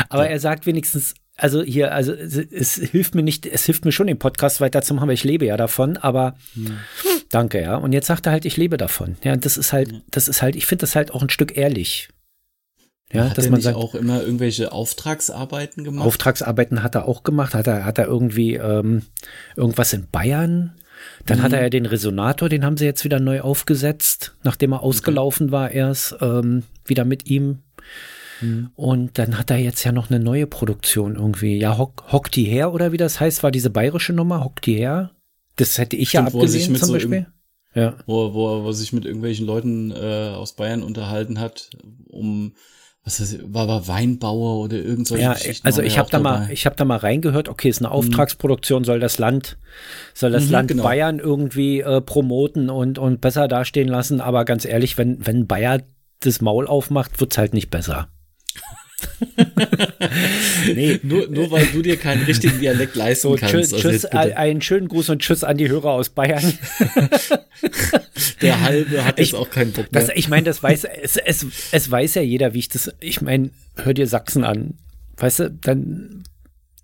Aber 0.10 0.30
er 0.30 0.40
sagt 0.40 0.66
wenigstens, 0.66 1.16
also 1.38 1.64
hier, 1.64 1.94
also 1.94 2.14
es 2.14 2.76
hilft 2.76 3.16
mir 3.16 3.24
nicht, 3.24 3.46
es 3.46 3.66
hilft 3.66 3.86
mir 3.86 3.92
schon, 3.92 4.08
den 4.08 4.20
Podcast 4.20 4.62
weiterzumachen, 4.62 5.08
weil 5.08 5.16
ich 5.16 5.24
lebe 5.24 5.46
ja 5.46 5.58
davon, 5.58 5.98
aber 5.98 6.36
mhm. 6.54 6.78
danke, 7.32 7.62
ja. 7.62 7.76
Und 7.76 7.94
jetzt 7.94 8.08
sagt 8.08 8.28
er 8.28 8.32
halt, 8.32 8.46
ich 8.46 8.58
lebe 8.58 8.78
davon. 8.78 9.18
Ja, 9.24 9.36
das 9.36 9.58
ist 9.58 9.74
halt, 9.74 10.04
das 10.12 10.28
ist 10.28 10.42
halt, 10.42 10.56
ich 10.56 10.66
finde 10.66 10.82
das 10.82 10.96
halt 10.96 11.12
auch 11.12 11.22
ein 11.22 11.30
Stück 11.30 11.58
ehrlich. 11.58 12.10
Ja, 13.14 13.30
hat 13.30 13.38
dass 13.38 13.46
er 13.46 13.52
man 13.52 13.62
sagt, 13.62 13.78
auch 13.78 13.96
immer 13.96 14.22
irgendwelche 14.22 14.72
Auftragsarbeiten 14.72 15.84
gemacht? 15.84 16.06
Auftragsarbeiten 16.06 16.84
hat 16.84 16.96
er 16.96 17.08
auch 17.08 17.24
gemacht. 17.24 17.54
Hat 17.54 17.68
er, 17.68 17.86
hat 17.86 17.98
er 17.98 18.06
irgendwie 18.06 18.56
ähm, 18.56 19.04
irgendwas 19.56 19.94
in 19.94 20.08
Bayern? 20.10 20.74
Dann 21.26 21.40
mhm. 21.40 21.44
hat 21.44 21.54
er 21.54 21.62
ja 21.62 21.70
den 21.70 21.86
Resonator, 21.86 22.50
den 22.50 22.64
haben 22.64 22.78
sie 22.78 22.86
jetzt 22.86 23.04
wieder 23.04 23.20
neu 23.20 23.42
aufgesetzt, 23.42 24.36
nachdem 24.44 24.74
er 24.74 24.84
ausgelaufen 24.84 25.48
okay. 25.48 25.52
war 25.52 25.72
erst, 25.72 26.16
ähm, 26.22 26.64
wieder 26.86 27.06
mit 27.06 27.28
ihm. 27.28 27.60
Mhm. 28.42 28.72
Und 28.76 29.18
dann 29.18 29.38
hat 29.38 29.52
er 29.52 29.58
jetzt 29.58 29.84
ja 29.84 29.92
noch 29.92 30.10
eine 30.10 30.20
neue 30.20 30.48
Produktion 30.48 31.16
irgendwie. 31.16 31.58
Ja, 31.58 31.78
Hock, 31.78 32.12
Hock 32.12 32.32
die 32.32 32.46
her 32.46 32.74
oder 32.74 32.92
wie 32.92 32.98
das 32.98 33.20
heißt, 33.20 33.44
war 33.44 33.52
diese 33.52 33.70
bayerische 33.70 34.14
Nummer, 34.14 34.44
Hock 34.44 34.62
die 34.62 34.76
her. 34.76 35.12
Das 35.56 35.78
hätte 35.78 35.96
ich 35.96 36.10
Stimmt, 36.10 36.30
ja 36.30 36.34
abgesehen 36.36 36.76
zum 36.76 36.88
so 36.88 36.94
Beispiel. 36.94 37.28
Ja. 37.74 37.96
Wo, 38.06 38.34
wo, 38.34 38.64
wo 38.64 38.72
sich 38.72 38.94
mit 38.94 39.06
irgendwelchen 39.06 39.46
Leuten 39.46 39.92
äh, 39.92 40.34
aus 40.36 40.56
Bayern 40.56 40.84
unterhalten 40.84 41.40
hat, 41.40 41.70
um 42.08 42.54
was 43.04 43.18
das, 43.18 43.38
war, 43.44 43.68
war 43.68 43.88
Weinbauer 43.88 44.60
oder 44.64 44.78
irgend 44.78 45.08
solche 45.08 45.24
ja. 45.24 45.36
Also 45.64 45.82
ich 45.82 45.98
habe 45.98 46.10
da 46.12 46.20
dabei. 46.20 46.40
mal, 46.40 46.52
ich 46.52 46.66
habe 46.68 46.76
da 46.76 46.86
mal 46.86 46.98
reingehört. 46.98 47.50
Okay, 47.50 47.70
ist 47.70 47.80
eine 47.80 47.88
mhm. 47.88 47.96
Auftragsproduktion, 47.96 48.84
soll 48.84 49.00
das 49.00 49.18
Land, 49.18 49.58
soll 50.14 50.32
das 50.32 50.46
mhm, 50.46 50.52
Land 50.52 50.68
genau. 50.68 50.84
Bayern 50.84 51.18
irgendwie 51.18 51.80
äh, 51.80 52.02
promoten 52.02 52.70
und 52.70 53.00
und 53.00 53.20
besser 53.20 53.48
dastehen 53.48 53.88
lassen. 53.88 54.22
Aber 54.22 54.46
ganz 54.46 54.66
ehrlich, 54.66 55.00
wenn 55.00 55.26
wenn 55.26 55.48
Bayer 55.48 55.82
das 56.20 56.42
Maul 56.42 56.68
aufmacht, 56.68 57.20
wird's 57.20 57.40
halt 57.40 57.54
nicht 57.56 57.72
besser. 57.72 58.08
nee. 60.74 61.00
nur, 61.04 61.28
nur 61.28 61.52
weil 61.52 61.66
du 61.68 61.82
dir 61.82 61.98
keinen 61.98 62.24
richtigen 62.24 62.60
Dialekt 62.60 62.96
leisten 62.96 63.30
so, 63.30 63.36
kannst. 63.36 63.78
Tschüss, 63.78 64.06
also 64.06 64.36
einen 64.36 64.62
schönen 64.62 64.88
Gruß 64.88 65.10
und 65.10 65.22
Tschüss 65.22 65.44
an 65.44 65.58
die 65.58 65.70
Hörer 65.70 65.92
aus 65.92 66.10
Bayern. 66.10 66.54
Der 68.42 68.62
halbe 68.62 69.06
hat 69.06 69.20
ich, 69.20 69.32
jetzt 69.32 69.40
auch 69.40 69.50
keinen 69.50 69.72
Bock 69.72 69.92
mehr. 69.92 70.02
Das, 70.02 70.12
ich 70.14 70.28
meine, 70.30 70.44
das 70.44 70.62
weiß, 70.62 70.86
es, 71.02 71.18
es, 71.18 71.46
es 71.72 71.92
weiß 71.92 72.16
ja 72.16 72.22
jeder, 72.22 72.54
wie 72.54 72.60
ich 72.60 72.70
das, 72.70 72.92
ich 73.00 73.22
meine, 73.22 73.52
hör 73.76 73.94
dir 73.94 74.08
Sachsen 74.08 74.44
an. 74.44 74.76
Weißt 75.18 75.40
du, 75.40 75.52
dann, 75.52 76.24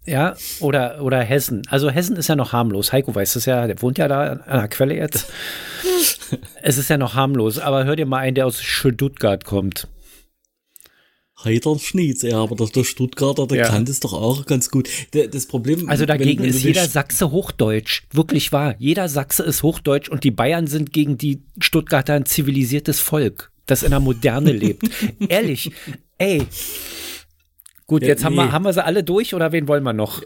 ja, 0.06 0.36
oder, 0.60 1.02
oder 1.02 1.20
Hessen. 1.20 1.64
Also 1.70 1.90
Hessen 1.90 2.16
ist 2.16 2.30
ja 2.30 2.36
noch 2.36 2.54
harmlos. 2.54 2.94
Heiko 2.94 3.14
weiß 3.14 3.34
das 3.34 3.46
ja, 3.46 3.68
der 3.68 3.82
wohnt 3.82 3.98
ja 3.98 4.08
da 4.08 4.34
an 4.34 4.60
der 4.60 4.68
Quelle 4.68 4.96
jetzt. 4.96 5.32
es 6.62 6.78
ist 6.78 6.90
ja 6.90 6.98
noch 6.98 7.16
harmlos, 7.16 7.60
aber 7.60 7.86
hör 7.86 7.96
dir 7.96 8.06
mal 8.06 8.20
einen, 8.20 8.36
der 8.36 8.46
aus 8.46 8.62
Stuttgart 8.62 9.44
kommt. 9.44 9.88
Heidern 11.44 11.78
Schnietz, 11.78 12.24
ja, 12.24 12.38
aber 12.38 12.56
der, 12.56 12.68
der 12.68 12.84
Stuttgarter, 12.84 13.46
der 13.46 13.58
ja. 13.58 13.68
kann 13.68 13.86
das 13.86 14.00
doch 14.00 14.14
auch 14.14 14.46
ganz 14.46 14.72
gut. 14.72 14.90
das 15.12 15.46
Problem. 15.46 15.88
Also 15.88 16.06
dagegen 16.06 16.40
wenn, 16.40 16.50
wenn 16.50 16.56
ist 16.56 16.64
jeder 16.64 16.88
Sachse 16.88 17.32
Hochdeutsch. 17.32 18.04
Wirklich 18.12 18.52
wahr. 18.52 18.76
Jeder 18.80 19.08
Sachse 19.08 19.44
ist 19.44 19.62
Hochdeutsch 19.62 20.10
und 20.10 20.24
die 20.24 20.32
Bayern 20.32 20.68
sind 20.68 20.94
gegen 20.94 21.18
die 21.18 21.42
Stuttgarter 21.60 22.14
ein 22.14 22.26
zivilisiertes 22.26 23.00
Volk, 23.00 23.52
das 23.68 23.84
in 23.84 23.92
der 23.92 24.00
Moderne 24.00 24.52
lebt. 24.52 24.90
Ehrlich, 25.30 25.72
ey, 26.18 26.44
Gut, 27.90 28.04
jetzt 28.04 28.22
ja, 28.24 28.30
nee. 28.30 28.36
haben, 28.38 28.48
wir, 28.48 28.52
haben 28.52 28.66
wir 28.66 28.74
sie 28.74 28.84
alle 28.84 29.02
durch 29.02 29.34
oder 29.34 29.54
wen 29.54 29.70
wollen 29.70 29.84
wir 29.84 29.94
noch? 29.94 30.22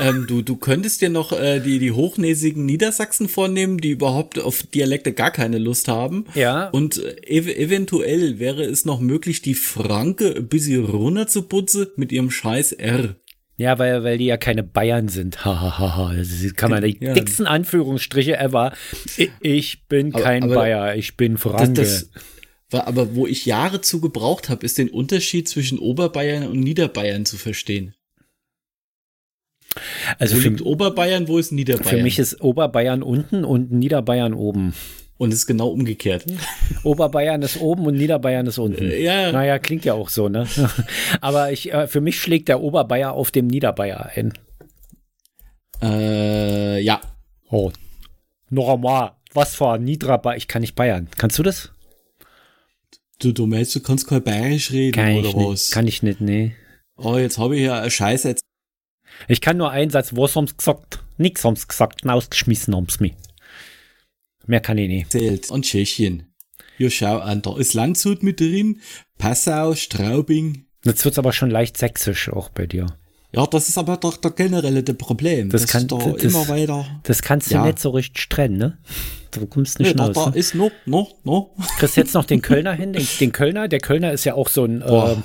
Ähm, 0.00 0.26
du, 0.28 0.42
du 0.42 0.56
könntest 0.56 1.00
dir 1.00 1.10
noch 1.10 1.32
äh, 1.32 1.60
die, 1.60 1.78
die 1.78 1.90
hochnäsigen 1.90 2.64
Niedersachsen 2.64 3.28
vornehmen, 3.28 3.78
die 3.78 3.90
überhaupt 3.90 4.38
auf 4.38 4.62
Dialekte 4.62 5.12
gar 5.12 5.30
keine 5.30 5.58
Lust 5.58 5.88
haben. 5.88 6.26
Ja. 6.34 6.68
Und 6.68 6.98
äh, 6.98 7.16
ev 7.26 7.48
eventuell 7.48 8.38
wäre 8.38 8.62
es 8.62 8.84
noch 8.84 9.00
möglich, 9.00 9.42
die 9.42 9.54
Franke 9.54 10.34
ein 10.36 10.48
bisschen 10.48 10.84
runter 10.84 11.26
zu 11.26 11.42
putzen 11.42 11.88
mit 11.96 12.12
ihrem 12.12 12.30
scheiß 12.30 12.72
R. 12.72 13.16
Ja, 13.56 13.78
weil, 13.78 14.02
weil 14.02 14.18
die 14.18 14.26
ja 14.26 14.36
keine 14.36 14.62
Bayern 14.62 15.08
sind. 15.08 15.44
Hahaha. 15.44 15.78
Ha, 15.78 15.96
ha. 15.96 16.14
Das 16.16 16.54
kann 16.54 16.70
man 16.70 16.82
die 16.82 16.98
ja. 17.00 17.12
dicksten 17.12 17.46
Anführungsstriche 17.46 18.38
ever. 18.38 18.72
Ich, 19.40 19.86
bin 19.88 20.12
kein 20.12 20.44
aber, 20.44 20.52
aber 20.52 20.62
Bayer, 20.62 20.96
ich 20.96 21.16
bin 21.16 21.36
Franke. 21.36 21.72
Das, 21.74 22.08
das, 22.12 22.22
aber 22.74 23.14
wo 23.14 23.26
ich 23.26 23.46
Jahre 23.46 23.80
zu 23.80 24.00
gebraucht 24.00 24.48
habe, 24.48 24.64
ist 24.64 24.78
den 24.78 24.88
Unterschied 24.88 25.48
zwischen 25.48 25.78
Oberbayern 25.78 26.46
und 26.46 26.60
Niederbayern 26.60 27.24
zu 27.24 27.36
verstehen. 27.36 27.94
Also 30.18 30.36
wo 30.36 30.40
für, 30.40 30.48
liegt 30.48 30.62
Oberbayern, 30.62 31.28
wo 31.28 31.38
ist 31.38 31.52
Niederbayern? 31.52 31.88
Für 31.88 32.02
mich 32.02 32.18
ist 32.18 32.40
Oberbayern 32.40 33.02
unten 33.02 33.44
und 33.44 33.72
Niederbayern 33.72 34.34
oben. 34.34 34.74
Und 35.18 35.32
ist 35.32 35.46
genau 35.46 35.68
umgekehrt. 35.68 36.24
Oberbayern 36.82 37.42
ist 37.42 37.60
oben 37.60 37.86
und 37.86 37.94
Niederbayern 37.94 38.46
ist 38.46 38.58
unten. 38.58 38.90
Äh, 38.90 39.02
ja. 39.02 39.30
Naja, 39.30 39.58
klingt 39.58 39.84
ja 39.84 39.94
auch 39.94 40.08
so, 40.08 40.28
ne? 40.28 40.48
Aber 41.20 41.52
ich, 41.52 41.72
äh, 41.72 41.86
für 41.86 42.00
mich 42.00 42.20
schlägt 42.20 42.48
der 42.48 42.60
Oberbayer 42.60 43.12
auf 43.12 43.30
dem 43.30 43.46
Niederbayer 43.46 44.10
ein. 44.14 44.32
Äh, 45.80 46.80
ja. 46.80 47.00
Oh. 47.50 47.70
Noch 48.50 48.74
einmal. 48.74 49.12
Was 49.32 49.54
für 49.54 49.72
ein 49.72 49.84
Niederbayer? 49.84 50.36
Ich 50.36 50.48
kann 50.48 50.60
nicht 50.62 50.74
Bayern. 50.74 51.08
Kannst 51.16 51.38
du 51.38 51.42
das? 51.42 51.70
Du, 53.22 53.30
du 53.30 53.46
meinst, 53.46 53.72
du 53.76 53.80
kannst 53.80 54.08
kein 54.08 54.24
Bayerisch 54.24 54.72
reden 54.72 54.96
kann 54.96 55.14
oder 55.14 55.32
was? 55.32 55.66
Nicht, 55.66 55.72
kann 55.72 55.86
ich 55.86 56.02
nicht, 56.02 56.20
nee. 56.20 56.56
Oh, 56.96 57.16
jetzt 57.16 57.38
habe 57.38 57.56
ich 57.56 57.62
ja 57.62 57.78
eine 57.80 57.90
Scheiße 57.90 58.28
jetzt. 58.28 58.42
Ich 59.28 59.40
kann 59.40 59.58
nur 59.58 59.70
einen 59.70 59.92
Satz, 59.92 60.12
was 60.16 60.34
haben's 60.34 60.56
gesagt? 60.56 61.04
Nix 61.18 61.44
haben's 61.44 61.68
gesagt, 61.68 62.04
ausgeschmissen 62.04 62.74
haben's 62.74 62.98
mich. 62.98 63.14
Mehr 64.46 64.58
kann 64.58 64.76
ich 64.76 64.88
nicht. 64.88 65.12
Zählt. 65.12 65.50
Und 65.50 65.64
Tschechien. 65.64 66.34
Ja, 66.78 66.90
schau 66.90 67.18
an, 67.18 67.42
da 67.42 67.56
ist 67.56 67.74
Landshut 67.74 68.24
mit 68.24 68.40
drin, 68.40 68.80
Passau, 69.18 69.76
Straubing. 69.76 70.66
Jetzt 70.84 71.04
wird's 71.04 71.18
aber 71.18 71.32
schon 71.32 71.50
leicht 71.50 71.76
sächsisch 71.76 72.28
auch 72.28 72.48
bei 72.48 72.66
dir. 72.66 72.86
Ja, 73.34 73.46
das 73.46 73.68
ist 73.68 73.78
aber 73.78 73.96
doch 73.96 74.18
der 74.18 74.30
generelle 74.32 74.82
Problem. 74.82 75.48
Das, 75.48 75.66
kann 75.66 75.88
da 75.88 75.96
das, 75.96 76.22
immer 76.22 76.48
weiter. 76.48 76.84
Das 77.04 77.22
kannst 77.22 77.50
du 77.50 77.54
ja. 77.54 77.64
nicht 77.64 77.78
so 77.78 77.90
richtig 77.90 78.28
trennen, 78.28 78.58
ne? 78.58 78.78
Du 79.30 79.46
kommst 79.46 79.78
nicht 79.78 79.96
nee, 79.96 80.02
raus. 80.02 80.14
Da, 80.14 80.24
da 80.26 80.30
ne? 80.30 80.36
ist 80.36 80.54
noch, 80.54 80.70
noch, 80.84 81.14
noch. 81.24 81.50
Kriegst 81.78 81.96
jetzt 81.96 82.12
noch 82.12 82.26
den 82.26 82.42
Kölner 82.42 82.74
hin, 82.74 82.92
den, 82.92 83.06
den, 83.20 83.32
Kölner. 83.32 83.68
Der 83.68 83.80
Kölner 83.80 84.12
ist 84.12 84.24
ja 84.24 84.34
auch 84.34 84.48
so 84.48 84.64
ein, 84.66 84.82
äh, 84.82 85.16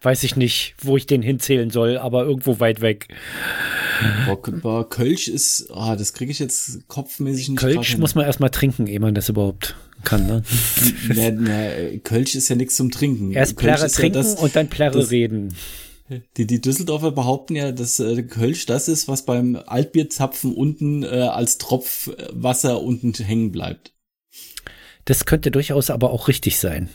weiß 0.00 0.24
ich 0.24 0.36
nicht, 0.36 0.74
wo 0.80 0.96
ich 0.96 1.06
den 1.06 1.20
hinzählen 1.20 1.68
soll, 1.68 1.98
aber 1.98 2.24
irgendwo 2.24 2.60
weit 2.60 2.80
weg. 2.80 3.08
Boah, 4.62 4.88
Kölsch 4.88 5.28
ist, 5.28 5.70
ah, 5.72 5.96
das 5.96 6.14
kriege 6.14 6.32
ich 6.32 6.38
jetzt 6.38 6.88
kopfmäßig 6.88 7.50
nicht. 7.50 7.58
Kölsch 7.58 7.98
muss 7.98 8.14
man 8.14 8.24
erstmal 8.24 8.50
trinken, 8.50 8.86
ehe 8.86 9.00
man 9.00 9.14
das 9.14 9.28
überhaupt 9.28 9.76
kann, 10.04 10.26
ne? 10.26 10.42
na, 11.08 11.30
na, 11.32 11.98
Kölsch 12.02 12.34
ist 12.34 12.48
ja 12.48 12.56
nichts 12.56 12.76
zum 12.76 12.90
Trinken. 12.90 13.32
Erst 13.32 13.56
Plärre 13.56 13.88
trinken 13.88 14.18
ja 14.18 14.22
das, 14.22 14.34
und 14.34 14.54
dann 14.56 14.68
Plärre 14.68 15.10
reden. 15.10 15.54
Die, 16.36 16.46
die 16.46 16.60
Düsseldorfer 16.60 17.12
behaupten 17.12 17.56
ja, 17.56 17.72
dass 17.72 17.98
äh, 17.98 18.22
Kölsch 18.24 18.66
das 18.66 18.88
ist, 18.88 19.08
was 19.08 19.24
beim 19.24 19.56
Altbierzapfen 19.56 20.52
unten 20.54 21.02
äh, 21.02 21.06
als 21.06 21.56
Tropfwasser 21.56 22.82
unten 22.82 23.14
hängen 23.14 23.52
bleibt. 23.52 23.94
Das 25.06 25.24
könnte 25.24 25.50
durchaus 25.50 25.90
aber 25.90 26.10
auch 26.10 26.28
richtig 26.28 26.58
sein. 26.58 26.90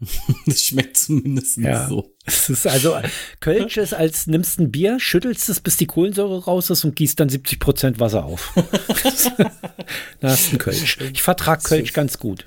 das 0.46 0.64
schmeckt 0.64 0.96
zumindest 0.96 1.58
ja. 1.58 1.88
so. 1.88 2.16
Es 2.24 2.48
ist 2.48 2.66
also, 2.66 2.96
Kölsch 3.40 3.76
ist 3.76 3.92
als 3.92 4.26
nimmst 4.26 4.58
ein 4.58 4.70
Bier, 4.70 4.98
schüttelst 4.98 5.48
es, 5.48 5.60
bis 5.60 5.76
die 5.76 5.86
Kohlensäure 5.86 6.44
raus 6.44 6.70
ist 6.70 6.84
und 6.84 6.96
gießt 6.96 7.20
dann 7.20 7.28
70 7.28 7.60
Prozent 7.60 8.00
Wasser 8.00 8.24
auf. 8.24 8.52
da 10.20 10.30
hast 10.30 10.48
du 10.48 10.56
ein 10.56 10.58
Kölsch. 10.58 10.98
Ich 11.12 11.22
vertrag 11.22 11.62
Kölsch 11.62 11.92
ganz 11.92 12.18
gut. 12.18 12.46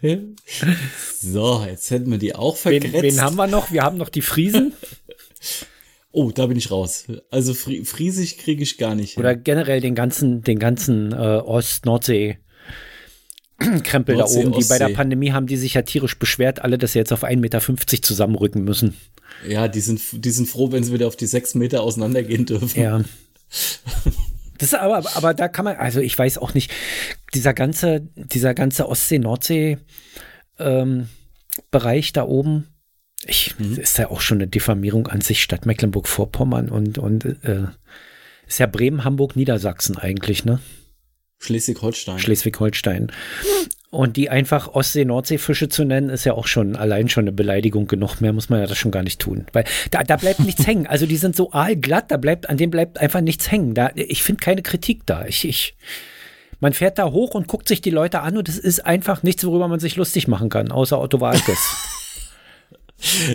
so, 1.20 1.64
jetzt 1.66 1.90
hätten 1.90 2.10
wir 2.10 2.18
die 2.18 2.34
auch 2.34 2.56
vergrätzt. 2.56 2.92
Wen, 2.92 3.02
wen 3.02 3.20
haben 3.20 3.36
wir 3.36 3.46
noch? 3.46 3.72
Wir 3.72 3.82
haben 3.82 3.98
noch 3.98 4.08
die 4.08 4.22
Friesen. 4.22 4.72
Oh, 6.10 6.30
da 6.32 6.46
bin 6.46 6.56
ich 6.56 6.70
raus. 6.70 7.04
Also 7.30 7.52
Fri 7.52 7.84
Friesig 7.84 8.38
kriege 8.38 8.62
ich 8.62 8.78
gar 8.78 8.94
nicht. 8.94 9.18
Oder 9.18 9.36
generell 9.36 9.82
den 9.82 9.94
ganzen, 9.94 10.42
den 10.42 10.58
ganzen 10.58 11.12
äh, 11.12 11.16
Ost-Nordsee. 11.16 12.38
Krempel 13.84 14.16
Nordsee, 14.16 14.42
da 14.42 14.48
oben. 14.48 14.58
Die 14.58 14.66
bei 14.66 14.78
der 14.78 14.88
Pandemie 14.88 15.32
haben 15.32 15.46
die 15.46 15.58
sich 15.58 15.74
ja 15.74 15.82
tierisch 15.82 16.18
beschwert, 16.18 16.62
alle, 16.62 16.78
dass 16.78 16.94
sie 16.94 16.98
jetzt 16.98 17.12
auf 17.12 17.24
1,50 17.24 17.36
Meter 17.36 18.02
zusammenrücken 18.02 18.64
müssen. 18.64 18.96
Ja, 19.46 19.68
die 19.68 19.80
sind, 19.80 20.00
die 20.12 20.30
sind 20.30 20.48
froh, 20.48 20.72
wenn 20.72 20.82
sie 20.82 20.92
wieder 20.92 21.06
auf 21.06 21.16
die 21.16 21.26
6 21.26 21.54
Meter 21.54 21.82
auseinandergehen 21.82 22.46
dürfen. 22.46 22.80
Ja. 22.80 23.04
Das 24.58 24.72
ist 24.72 24.78
aber, 24.78 25.16
aber 25.16 25.34
da 25.34 25.48
kann 25.48 25.64
man, 25.64 25.76
also 25.76 26.00
ich 26.00 26.18
weiß 26.18 26.38
auch 26.38 26.54
nicht, 26.54 26.72
dieser 27.34 27.54
ganze, 27.54 28.08
dieser 28.16 28.54
ganze 28.54 28.88
Ostsee-Nordsee 28.88 29.78
ähm, 30.58 31.08
da 32.12 32.24
oben, 32.24 32.68
ich, 33.24 33.58
mhm. 33.58 33.78
ist 33.78 33.98
ja 33.98 34.10
auch 34.10 34.20
schon 34.20 34.38
eine 34.38 34.48
Diffamierung 34.48 35.08
an 35.08 35.20
sich, 35.20 35.42
Stadt 35.42 35.66
Mecklenburg-Vorpommern 35.66 36.68
und, 36.68 36.98
und 36.98 37.24
äh, 37.24 37.66
ist 38.46 38.58
ja 38.58 38.66
Bremen, 38.66 39.04
Hamburg, 39.04 39.36
Niedersachsen 39.36 39.96
eigentlich, 39.96 40.44
ne? 40.44 40.60
Schleswig-Holstein. 41.38 42.18
Schleswig-Holstein. 42.18 43.12
Und 43.90 44.18
die 44.18 44.28
einfach 44.28 44.68
Ostsee-Nordsee-Fische 44.68 45.70
zu 45.70 45.84
nennen, 45.84 46.10
ist 46.10 46.24
ja 46.24 46.34
auch 46.34 46.46
schon 46.46 46.76
allein 46.76 47.08
schon 47.08 47.24
eine 47.24 47.32
Beleidigung 47.32 47.86
genug. 47.86 48.20
Mehr 48.20 48.34
muss 48.34 48.50
man 48.50 48.60
ja 48.60 48.66
das 48.66 48.76
schon 48.76 48.90
gar 48.90 49.02
nicht 49.02 49.18
tun. 49.18 49.46
Weil 49.54 49.64
da, 49.90 50.02
da 50.02 50.16
bleibt 50.16 50.40
nichts 50.40 50.66
hängen. 50.66 50.86
Also 50.86 51.06
die 51.06 51.16
sind 51.16 51.34
so 51.34 51.52
aalglatt, 51.52 52.10
da 52.10 52.18
bleibt, 52.18 52.50
an 52.50 52.58
dem 52.58 52.70
bleibt 52.70 52.98
einfach 52.98 53.22
nichts 53.22 53.50
hängen. 53.50 53.72
Da, 53.74 53.90
ich 53.94 54.22
finde 54.22 54.42
keine 54.42 54.62
Kritik 54.62 55.06
da. 55.06 55.24
Ich, 55.24 55.46
ich, 55.48 55.74
man 56.60 56.74
fährt 56.74 56.98
da 56.98 57.12
hoch 57.12 57.34
und 57.34 57.48
guckt 57.48 57.66
sich 57.66 57.80
die 57.80 57.90
Leute 57.90 58.20
an 58.20 58.36
und 58.36 58.48
es 58.50 58.58
ist 58.58 58.84
einfach 58.84 59.22
nichts, 59.22 59.46
worüber 59.46 59.68
man 59.68 59.80
sich 59.80 59.96
lustig 59.96 60.28
machen 60.28 60.50
kann, 60.50 60.70
außer 60.70 61.00
Otto 61.00 61.20
Walkes. 61.20 61.58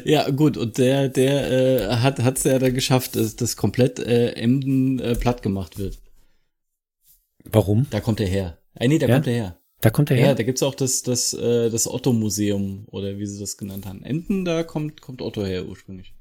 Ja, 0.03 0.29
gut, 0.29 0.57
und 0.57 0.77
der, 0.77 1.07
der 1.07 1.51
äh, 1.51 1.87
hat 1.95 2.19
es 2.19 2.43
ja 2.43 2.59
dann 2.59 2.73
geschafft, 2.73 3.15
dass 3.15 3.37
das 3.37 3.55
komplett 3.55 3.97
äh, 3.97 4.33
Emden 4.33 4.99
äh, 4.99 5.15
platt 5.15 5.41
gemacht 5.41 5.77
wird. 5.77 5.99
Warum? 7.45 7.87
Da 7.89 8.01
kommt 8.01 8.19
er 8.19 8.27
her. 8.27 8.57
Äh, 8.75 8.89
nee, 8.89 8.99
da 8.99 9.07
ja? 9.07 9.15
kommt 9.15 9.27
er 9.27 9.33
her. 9.33 9.57
Da 9.83 9.89
kommt 9.89 10.09
er 10.11 10.15
her. 10.15 10.27
Ja, 10.27 10.33
da 10.33 10.43
gibt's 10.43 10.63
auch 10.63 10.75
das, 10.75 11.03
das, 11.03 11.33
äh, 11.33 11.69
das 11.69 11.89
Otto-Museum 11.89 12.85
oder 12.89 13.17
wie 13.19 13.25
sie 13.25 13.37
das 13.37 13.57
genannt 13.57 13.85
haben. 13.85 14.01
Enten, 14.01 14.45
da 14.45 14.63
kommt, 14.63 15.01
kommt 15.01 15.21
Otto 15.21 15.43
her 15.43 15.67
ursprünglich. 15.67 16.13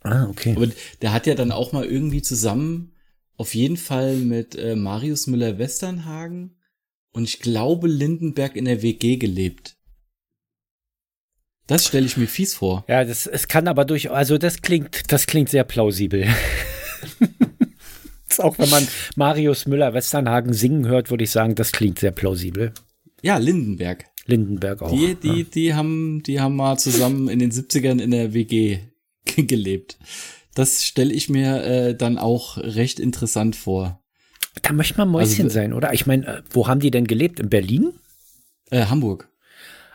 Ah, 0.00 0.26
okay. 0.28 0.54
Aber 0.56 0.66
der 1.00 1.12
hat 1.12 1.28
ja 1.28 1.36
dann 1.36 1.52
auch 1.52 1.70
mal 1.70 1.84
irgendwie 1.84 2.22
zusammen 2.22 2.92
auf 3.36 3.54
jeden 3.54 3.76
Fall 3.76 4.16
mit 4.16 4.56
äh, 4.56 4.74
Marius 4.74 5.28
Müller-Westernhagen 5.28 6.56
und 7.12 7.22
ich 7.28 7.38
glaube 7.38 7.86
Lindenberg 7.86 8.56
in 8.56 8.64
der 8.64 8.82
WG 8.82 9.16
gelebt. 9.16 9.76
Das 11.68 11.86
stelle 11.86 12.06
ich 12.06 12.16
mir 12.16 12.26
fies 12.26 12.54
vor. 12.54 12.84
Ja, 12.88 13.04
das 13.04 13.28
es 13.28 13.46
kann 13.46 13.68
aber 13.68 13.84
durch, 13.84 14.10
also 14.10 14.38
das 14.38 14.60
klingt, 14.60 15.12
das 15.12 15.28
klingt 15.28 15.50
sehr 15.50 15.62
plausibel. 15.62 16.26
auch 18.38 18.58
wenn 18.58 18.70
man 18.70 18.88
Marius 19.14 19.66
Müller-Westernhagen 19.66 20.52
singen 20.52 20.88
hört, 20.88 21.10
würde 21.10 21.22
ich 21.22 21.30
sagen, 21.30 21.54
das 21.54 21.70
klingt 21.70 22.00
sehr 22.00 22.10
plausibel. 22.10 22.74
Ja, 23.24 23.38
Lindenberg. 23.38 24.04
Lindenberg 24.26 24.82
auch. 24.82 24.90
Die, 24.90 25.14
die, 25.14 25.38
ja. 25.38 25.44
die 25.54 25.74
haben, 25.74 26.22
die 26.24 26.40
haben 26.40 26.56
mal 26.56 26.76
zusammen 26.78 27.28
in 27.28 27.38
den 27.38 27.50
70ern 27.50 27.98
in 27.98 28.10
der 28.10 28.34
WG 28.34 28.80
gelebt. 29.36 29.98
Das 30.54 30.84
stelle 30.84 31.14
ich 31.14 31.30
mir 31.30 31.64
äh, 31.64 31.96
dann 31.96 32.18
auch 32.18 32.58
recht 32.58 33.00
interessant 33.00 33.56
vor. 33.56 34.02
Da 34.60 34.74
möchte 34.74 34.98
man 34.98 35.08
Mäuschen 35.08 35.44
also, 35.44 35.54
sein, 35.54 35.72
oder? 35.72 35.94
Ich 35.94 36.04
meine, 36.04 36.26
äh, 36.26 36.42
wo 36.50 36.68
haben 36.68 36.80
die 36.80 36.90
denn 36.90 37.06
gelebt? 37.06 37.40
In 37.40 37.48
Berlin? 37.48 37.94
Äh, 38.70 38.84
Hamburg. 38.84 39.30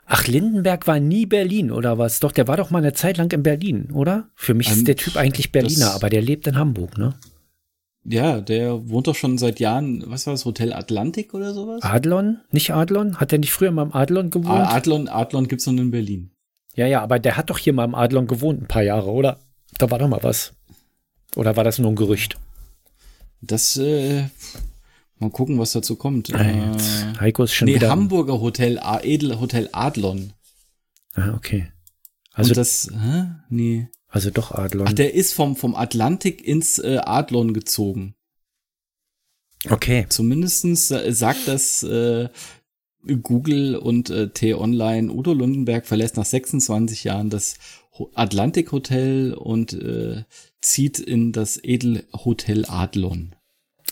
Ach, 0.07 0.25
Lindenberg 0.25 0.87
war 0.87 0.99
nie 0.99 1.27
Berlin, 1.27 1.69
oder 1.71 1.99
was? 1.99 2.19
Doch, 2.19 2.31
der 2.31 2.47
war 2.47 2.57
doch 2.57 2.71
mal 2.71 2.79
eine 2.79 2.93
Zeit 2.93 3.17
lang 3.17 3.31
in 3.31 3.43
Berlin, 3.43 3.91
oder? 3.93 4.31
Für 4.33 4.55
mich 4.55 4.71
ist 4.71 4.79
ähm, 4.79 4.85
der 4.85 4.95
Typ 4.95 5.17
eigentlich 5.17 5.51
Berliner, 5.51 5.91
aber 5.91 6.09
der 6.09 6.23
lebt 6.23 6.47
in 6.47 6.57
Hamburg, 6.57 6.97
ne? 6.97 7.13
Ja, 8.11 8.41
der 8.41 8.89
wohnt 8.89 9.05
doch 9.05 9.13
schon 9.13 9.37
seit 9.37 9.59
Jahren, 9.59 10.03
was 10.07 10.25
war 10.25 10.33
das, 10.33 10.43
Hotel 10.43 10.73
Atlantik 10.73 11.35
oder 11.35 11.53
sowas? 11.53 11.83
Adlon? 11.83 12.39
Nicht 12.49 12.73
Adlon? 12.73 13.17
Hat 13.17 13.31
der 13.31 13.37
nicht 13.37 13.53
früher 13.53 13.69
mal 13.69 13.83
im 13.83 13.93
Adlon 13.93 14.31
gewohnt? 14.31 14.49
Ah, 14.49 14.73
Adlon, 14.73 15.07
Adlon 15.07 15.47
gibt's 15.47 15.67
noch 15.67 15.73
in 15.73 15.91
Berlin. 15.91 16.31
Ja, 16.73 16.87
ja, 16.87 17.01
aber 17.03 17.19
der 17.19 17.37
hat 17.37 17.51
doch 17.51 17.59
hier 17.59 17.71
mal 17.71 17.85
im 17.85 17.93
Adlon 17.93 18.25
gewohnt, 18.25 18.63
ein 18.63 18.67
paar 18.67 18.81
Jahre, 18.81 19.11
oder? 19.11 19.37
Da 19.77 19.91
war 19.91 19.99
doch 19.99 20.07
mal 20.07 20.23
was. 20.23 20.53
Oder 21.35 21.55
war 21.55 21.63
das 21.63 21.77
nur 21.77 21.91
ein 21.91 21.95
Gerücht? 21.95 22.39
Das, 23.41 23.77
äh, 23.77 24.23
mal 25.19 25.29
gucken, 25.29 25.59
was 25.59 25.73
dazu 25.73 25.95
kommt. 25.95 26.33
Ah, 26.33 26.41
äh, 26.41 27.19
Heiko 27.19 27.43
ist 27.43 27.53
schon 27.53 27.67
nee, 27.67 27.75
wieder. 27.75 27.91
Hamburger 27.91 28.41
Hotel, 28.41 28.79
Edel, 29.03 29.39
Hotel 29.39 29.69
Adlon. 29.71 30.33
Ah, 31.13 31.35
okay. 31.35 31.71
Also 32.33 32.49
Und 32.49 32.57
das, 32.57 32.89
hä? 32.91 33.25
Nee. 33.49 33.87
Also 34.09 34.31
doch 34.31 34.51
Adlon. 34.51 34.87
Ach, 34.87 34.93
der 34.93 35.13
ist 35.13 35.33
vom, 35.33 35.55
vom 35.55 35.75
Atlantik 35.75 36.45
ins 36.45 36.79
äh, 36.79 36.97
Adlon 37.03 37.53
gezogen. 37.53 38.15
Okay. 39.69 40.05
Zumindestens 40.09 40.87
sagt 40.87 41.47
das 41.47 41.83
äh, 41.83 42.29
Google 43.21 43.75
und 43.75 44.09
äh, 44.09 44.29
T-Online. 44.29 45.11
Udo 45.11 45.33
Lundenberg 45.33 45.85
verlässt 45.85 46.17
nach 46.17 46.25
26 46.25 47.03
Jahren 47.03 47.29
das 47.29 47.55
Atlantik 48.13 48.71
Hotel 48.71 49.33
und 49.33 49.73
äh, 49.73 50.23
zieht 50.61 50.99
in 50.99 51.31
das 51.31 51.61
Edelhotel 51.61 52.65
Adlon. 52.65 53.35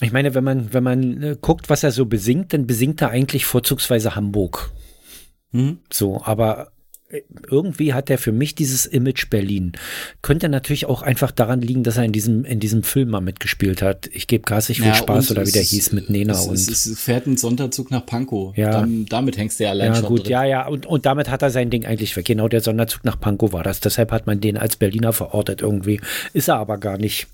Ich 0.02 0.12
meine, 0.12 0.36
wenn 0.36 0.44
man, 0.44 0.74
wenn 0.74 0.84
man 0.84 1.24
äh, 1.24 1.38
guckt, 1.40 1.70
was 1.70 1.84
er 1.84 1.92
so 1.92 2.06
besingt, 2.06 2.54
dann 2.54 2.68
besingt 2.68 3.02
er 3.02 3.10
eigentlich 3.10 3.46
vorzugsweise 3.46 4.16
Hamburg. 4.16 4.72
Hm? 5.52 5.80
So, 5.92 6.22
aber 6.24 6.72
irgendwie 7.50 7.94
hat 7.94 8.10
er 8.10 8.18
für 8.18 8.34
mich 8.34 8.54
dieses 8.54 8.86
Image 8.86 9.30
Berlin. 9.30 9.72
Könnte 10.22 10.50
natürlich 10.50 10.86
auch 10.88 11.02
einfach 11.02 11.32
daran 11.32 11.62
liegen, 11.62 11.84
dass 11.84 11.96
er 11.96 12.04
in 12.04 12.12
diesem, 12.12 12.44
in 12.44 12.60
diesem 12.60 12.84
Film 12.84 13.12
mal 13.12 13.22
mitgespielt 13.22 13.82
hat. 13.82 14.10
Ich 14.12 14.28
gebe 14.28 14.44
gassig 14.44 14.78
viel 14.80 14.88
ja, 14.88 14.94
Spaß 14.94 15.32
oder 15.32 15.46
wie 15.46 15.52
der 15.52 15.62
hieß 15.62 15.94
mit 15.94 16.10
Nena. 16.10 16.34
Es, 16.34 16.48
und 16.48 16.56
es, 16.56 16.86
es 16.86 17.00
fährt 17.00 17.26
ein 17.26 17.38
Sonderzug 17.38 17.92
nach 17.92 18.06
Pankow. 18.06 18.56
Ja. 18.58 18.72
Dann, 18.72 19.06
damit 19.06 19.38
hängst 19.38 19.60
du 19.60 19.64
ja 19.64 19.70
allein 19.70 19.94
ja, 19.94 19.96
schon 19.96 20.06
gut, 20.06 20.24
drin. 20.24 20.32
Ja, 20.32 20.44
ja, 20.44 20.68
und, 20.68 20.86
und 20.86 21.06
damit 21.06 21.30
hat 21.30 21.42
er 21.42 21.50
sein 21.50 21.70
Ding 21.70 21.86
eigentlich 21.86 22.16
weg. 22.18 22.26
Genau, 22.26 22.50
der 22.50 22.60
Sonderzug 22.60 23.06
nach 23.06 23.20
Pankow 23.20 23.54
war 23.54 23.64
das. 23.64 23.80
Deshalb 23.80 24.12
hat 24.12 24.28
man 24.28 24.42
den 24.42 24.58
als 24.58 24.76
Berliner 24.76 25.14
verortet 25.14 25.62
irgendwie. 25.62 26.02
Ist 26.34 26.50
er 26.50 26.58
aber 26.58 26.78
gar 26.78 26.98
nicht. 26.98 27.28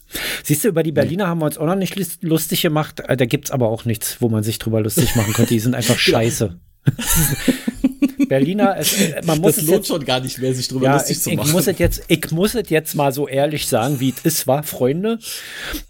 Siehst 0.43 0.63
du, 0.63 0.67
über 0.67 0.83
die 0.83 0.91
Berliner 0.91 1.23
nee. 1.23 1.29
haben 1.29 1.39
wir 1.39 1.45
uns 1.45 1.57
auch 1.57 1.65
noch 1.65 1.75
nicht 1.75 1.95
lustig 2.21 2.61
gemacht. 2.61 2.99
Äh, 2.99 3.17
da 3.17 3.25
gibt 3.25 3.45
es 3.45 3.51
aber 3.51 3.69
auch 3.69 3.85
nichts, 3.85 4.17
wo 4.21 4.29
man 4.29 4.43
sich 4.43 4.59
drüber 4.59 4.81
lustig 4.81 5.15
machen 5.15 5.33
könnte. 5.33 5.53
Die 5.53 5.59
sind 5.59 5.73
einfach 5.73 5.97
scheiße. 5.97 6.59
Berliner, 8.27 8.75
es, 8.77 8.95
man 9.25 9.39
muss 9.39 9.55
das 9.55 9.65
lohnt 9.65 9.77
jetzt, 9.77 9.87
schon 9.87 10.05
gar 10.05 10.19
nicht 10.19 10.39
mehr, 10.39 10.53
sich 10.53 10.67
drüber 10.67 10.85
ja, 10.85 10.93
lustig 10.93 11.17
ich, 11.17 11.23
zu 11.23 11.31
machen. 11.31 11.47
Ich 11.47 11.53
muss, 11.53 11.67
es 11.67 11.79
jetzt, 11.79 12.03
ich 12.07 12.31
muss 12.31 12.55
es 12.55 12.69
jetzt 12.69 12.95
mal 12.95 13.11
so 13.11 13.27
ehrlich 13.27 13.67
sagen, 13.67 13.99
wie 13.99 14.13
es 14.15 14.23
ist, 14.23 14.47
war, 14.47 14.63
Freunde. 14.63 15.19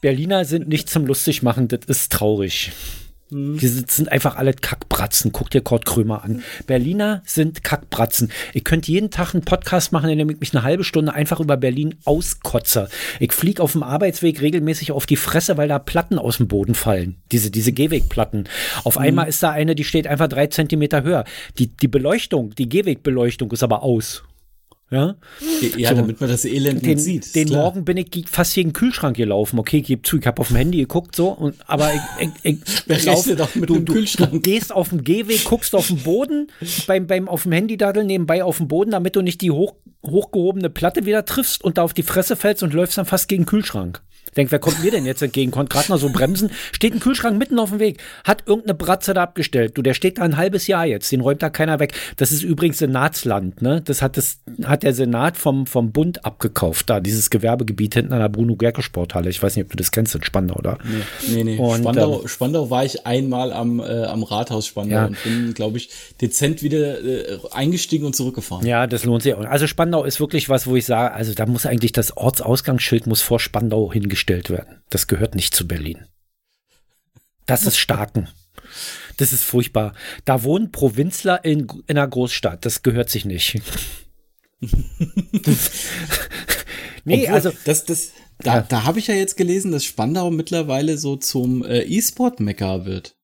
Berliner 0.02 0.46
sind 0.46 0.68
nicht 0.68 0.90
zum 0.90 1.06
lustig 1.06 1.44
machen, 1.44 1.68
das 1.68 1.82
ist 1.88 2.12
traurig. 2.12 2.72
Mhm. 3.34 3.58
Die 3.58 3.68
sind 3.68 4.12
einfach 4.12 4.36
alle 4.36 4.54
Kackbratzen. 4.54 5.32
Guck 5.32 5.50
dir 5.50 5.62
Kurt 5.62 5.86
Krömer 5.86 6.24
an. 6.24 6.44
Berliner 6.68 7.22
sind 7.26 7.64
Kackbratzen. 7.64 8.32
Ich 8.54 8.64
könnte 8.64 8.92
jeden 8.92 9.12
Tag 9.12 9.34
einen 9.34 9.44
Podcast 9.44 9.92
machen, 9.92 10.10
in 10.10 10.18
dem 10.18 10.30
ich 10.30 10.40
mich 10.40 10.54
eine 10.54 10.64
halbe 10.64 10.84
Stunde 10.84 11.14
einfach 11.14 11.40
über 11.40 11.58
Berlin 11.58 11.96
auskotze. 12.06 12.90
Ich 13.20 13.34
fliege 13.34 13.62
auf 13.62 13.74
dem 13.74 13.84
Arbeitsweg 13.84 14.42
regelmäßig 14.42 14.92
auf 14.92 15.06
die 15.06 15.16
Fresse, 15.16 15.58
weil 15.58 15.68
da 15.68 15.80
Platten 15.80 16.20
aus 16.20 16.38
dem 16.38 16.48
Boden 16.48 16.76
fallen. 16.76 17.18
Diese, 17.32 17.52
diese 17.52 17.72
Gehwegplatten. 17.72 18.48
Auf 18.84 18.96
mhm. 18.96 19.04
einmal 19.04 19.28
ist 19.28 19.42
da 19.44 19.52
eine, 19.52 19.76
die 19.76 19.84
steht 19.84 20.08
einfach 20.08 20.28
drei 20.28 20.48
Zentimeter 20.48 21.04
höher. 21.04 21.26
Die, 21.58 21.68
die 21.68 21.88
Beleuchtung, 21.88 22.56
die 22.56 22.70
Gehwegbeleuchtung 22.70 23.52
ist 23.52 23.64
aber 23.64 23.84
aus. 23.84 24.24
Ja, 24.92 25.16
ja 25.76 25.90
so, 25.90 25.96
damit 25.96 26.22
man 26.22 26.30
das 26.30 26.46
Elend 26.46 26.86
den, 26.86 27.00
sieht. 27.00 27.34
Den 27.34 27.48
klar. 27.48 27.64
Morgen 27.64 27.84
bin 27.84 27.98
ich 27.98 28.26
fast 28.30 28.54
gegen 28.54 28.70
den 28.70 28.74
Kühlschrank 28.74 29.18
gelaufen. 29.18 29.58
Okay, 29.58 29.82
gebe 29.82 30.04
zu, 30.04 30.20
ich 30.20 30.28
habe 30.28 30.40
auf 30.40 30.50
dem 30.50 30.58
Handy 30.58 30.78
geguckt, 30.78 31.16
so, 31.16 31.30
und, 31.30 31.56
aber 31.66 31.92
ich, 31.94 32.30
ich, 32.44 32.60
ich 32.88 33.06
lauf, 33.06 33.28
doch 33.36 33.56
mit 33.56 33.70
du, 33.70 33.76
dem 33.76 33.86
Kühlschrank. 33.86 34.32
Du, 34.32 34.38
du 34.38 34.42
gehst 34.42 34.72
auf 34.72 34.90
dem 34.90 35.04
Gehweg, 35.04 35.46
guckst 35.46 35.74
auf 35.74 35.88
den 35.88 35.98
Boden, 35.98 36.52
beim, 36.86 37.08
beim 37.08 37.28
auf 37.28 37.44
dem 37.44 37.54
Handy 37.54 37.76
daddeln 37.76 38.06
nebenbei 38.06 38.44
auf 38.44 38.58
dem 38.58 38.68
Boden, 38.68 38.92
damit 38.92 39.16
du 39.16 39.22
nicht 39.22 39.42
die 39.42 39.50
hoch, 39.50 39.74
hochgehobene 40.06 40.70
Platte 40.70 41.06
wieder 41.06 41.26
triffst 41.26 41.64
und 41.64 41.80
da 41.80 41.84
auf 41.84 41.94
die 41.94 42.04
Fresse 42.04 42.36
fällst 42.36 42.62
und 42.62 42.74
läufst 42.74 42.98
dann 42.98 43.06
fast 43.06 43.28
gegen 43.28 43.44
den 43.44 43.48
Kühlschrank. 43.48 44.04
Denk, 44.38 44.52
wer 44.52 44.60
kommt 44.60 44.84
mir 44.84 44.92
denn 44.92 45.06
jetzt 45.06 45.22
entgegen? 45.22 45.52
Konnte 45.52 45.74
gerade 45.74 45.92
noch 45.92 46.00
so 46.00 46.10
bremsen. 46.10 46.52
Steht 46.72 46.94
ein 46.94 47.00
Kühlschrank 47.00 47.38
mitten 47.38 47.60
auf 47.60 47.70
dem 47.70 47.80
Weg. 47.80 48.02
Hat 48.24 48.44
irgendeine 48.46 48.74
Bratze 48.74 49.14
da 49.14 49.24
abgestellt. 49.24 49.78
Du, 49.78 49.82
der 49.82 49.94
steht 49.94 50.18
da 50.18 50.24
ein 50.24 50.38
halbes 50.38 50.68
Jahr 50.68 50.86
jetzt. 50.86 51.12
Den 51.12 51.22
räumt 51.22 51.44
da 51.44 51.50
keiner 51.50 51.80
weg. 51.80 51.94
Das 52.18 52.32
ist 52.32 52.44
übrigens 52.44 52.80
Senatsland, 52.80 53.62
ne? 53.62 53.82
Das 53.82 54.02
hat 54.02 54.18
das, 54.18 54.40
hat 54.64 54.84
der 54.84 54.94
Senat 54.94 55.38
vom, 55.38 55.68
vom 55.68 55.92
Bund 55.92 56.26
abgekauft. 56.26 56.90
Da, 56.90 57.00
dieses 57.00 57.30
Gewerbegebiet 57.30 57.94
hinten 57.94 58.14
an 58.14 58.20
der 58.20 58.30
Bruno 58.30 58.56
Gerke 58.56 58.82
Sporthalle. 58.82 59.30
Ich 59.30 59.42
weiß 59.42 59.56
nicht, 59.56 59.66
ob 59.66 59.72
du 59.72 59.78
das 59.78 59.92
kennst 59.92 60.16
in 60.16 60.24
Spandau, 60.24 60.56
oder? 60.56 60.78
Nee, 60.84 61.36
nee, 61.36 61.44
nee. 61.44 61.58
Und, 61.58 61.82
Spandau, 61.82 62.22
ähm, 62.22 62.28
Spandau 62.28 62.70
war 62.70 62.86
ich 62.86 63.06
einmal 63.06 63.54
am, 63.54 63.80
äh, 63.80 63.84
am 63.84 64.24
Rathaus 64.24 64.68
Spandau 64.68 64.96
ja. 64.96 65.06
und 65.06 65.24
bin, 65.24 65.54
glaube 65.54 65.78
ich, 65.78 65.90
dezent 66.22 66.64
wieder 66.64 67.04
äh, 67.04 67.40
eingestiegen 67.52 68.06
und 68.06 68.16
zurückgefahren. 68.16 68.66
Ja, 68.66 68.88
das 68.88 69.06
lohnt 69.06 69.24
sich 69.24 69.34
auch. 69.34 69.46
Also 69.46 69.68
Spandau 69.68 70.04
ist 70.04 70.20
wirklich 70.20 70.50
was, 70.50 70.68
wo 70.68 70.76
ich 70.76 70.86
sage, 70.86 71.14
also 71.14 71.34
da 71.34 71.46
muss 71.46 71.66
eigentlich 71.66 71.92
das 71.92 72.18
Ortsausgangsschild 72.18 73.08
muss 73.08 73.22
vor 73.22 73.40
Spandau 73.40 73.92
hingestellt 73.92 74.23
gestellt 74.24 74.50
werden. 74.50 74.82
Das 74.90 75.08
gehört 75.08 75.36
nicht 75.36 75.54
zu 75.54 75.68
Berlin. 75.68 76.06
Das 77.46 77.66
ist 77.66 77.78
Starken. 77.78 78.30
Das 79.18 79.34
ist 79.34 79.44
furchtbar. 79.44 79.94
Da 80.24 80.44
wohnen 80.44 80.72
Provinzler 80.72 81.44
in, 81.44 81.68
in 81.88 81.98
einer 81.98 82.08
Großstadt. 82.08 82.66
Das 82.66 82.84
gehört 82.84 83.10
sich 83.10 83.26
nicht. 83.26 83.62
nee, 87.04 87.24
Obwohl, 87.24 87.28
also. 87.28 87.52
Das, 87.66 87.84
das, 87.84 88.12
da, 88.40 88.56
ja. 88.56 88.62
da 88.62 88.86
habe 88.86 89.00
ich 89.00 89.08
ja 89.08 89.16
jetzt 89.16 89.36
gelesen, 89.36 89.74
dass 89.74 89.84
Spandau 89.84 90.32
mittlerweile 90.32 90.98
so 90.98 91.18
zum 91.18 91.66
äh, 91.66 91.82
E-Sport-Mecker 91.82 92.86
wird. 92.86 93.18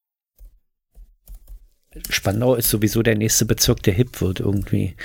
Spandau 2.10 2.56
ist 2.56 2.70
sowieso 2.70 3.02
der 3.02 3.16
nächste 3.18 3.46
Bezirk, 3.46 3.82
der 3.84 3.94
hip 3.94 4.20
wird 4.20 4.42
irgendwie. 4.42 4.96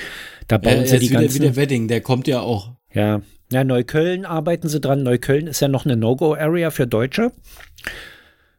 Da 0.49 0.59
bauen 0.59 0.83
äh, 0.83 0.89
sie 0.89 0.99
die 0.99 1.09
ganzen. 1.09 1.35
Wie 1.37 1.39
der 1.39 1.55
Wedding, 1.57 1.87
der 1.87 2.01
kommt 2.01 2.27
ja 2.27 2.41
auch. 2.41 2.73
Ja, 2.93 3.23
ja, 3.53 3.65
Neukölln 3.65 4.25
arbeiten 4.25 4.69
sie 4.69 4.81
dran. 4.81 5.03
Neukölln 5.03 5.47
ist 5.47 5.61
ja 5.61 5.69
noch 5.69 5.85
eine 5.85 5.97
No-Go-Area 5.97 6.71
für 6.71 6.87
Deutsche 6.87 7.33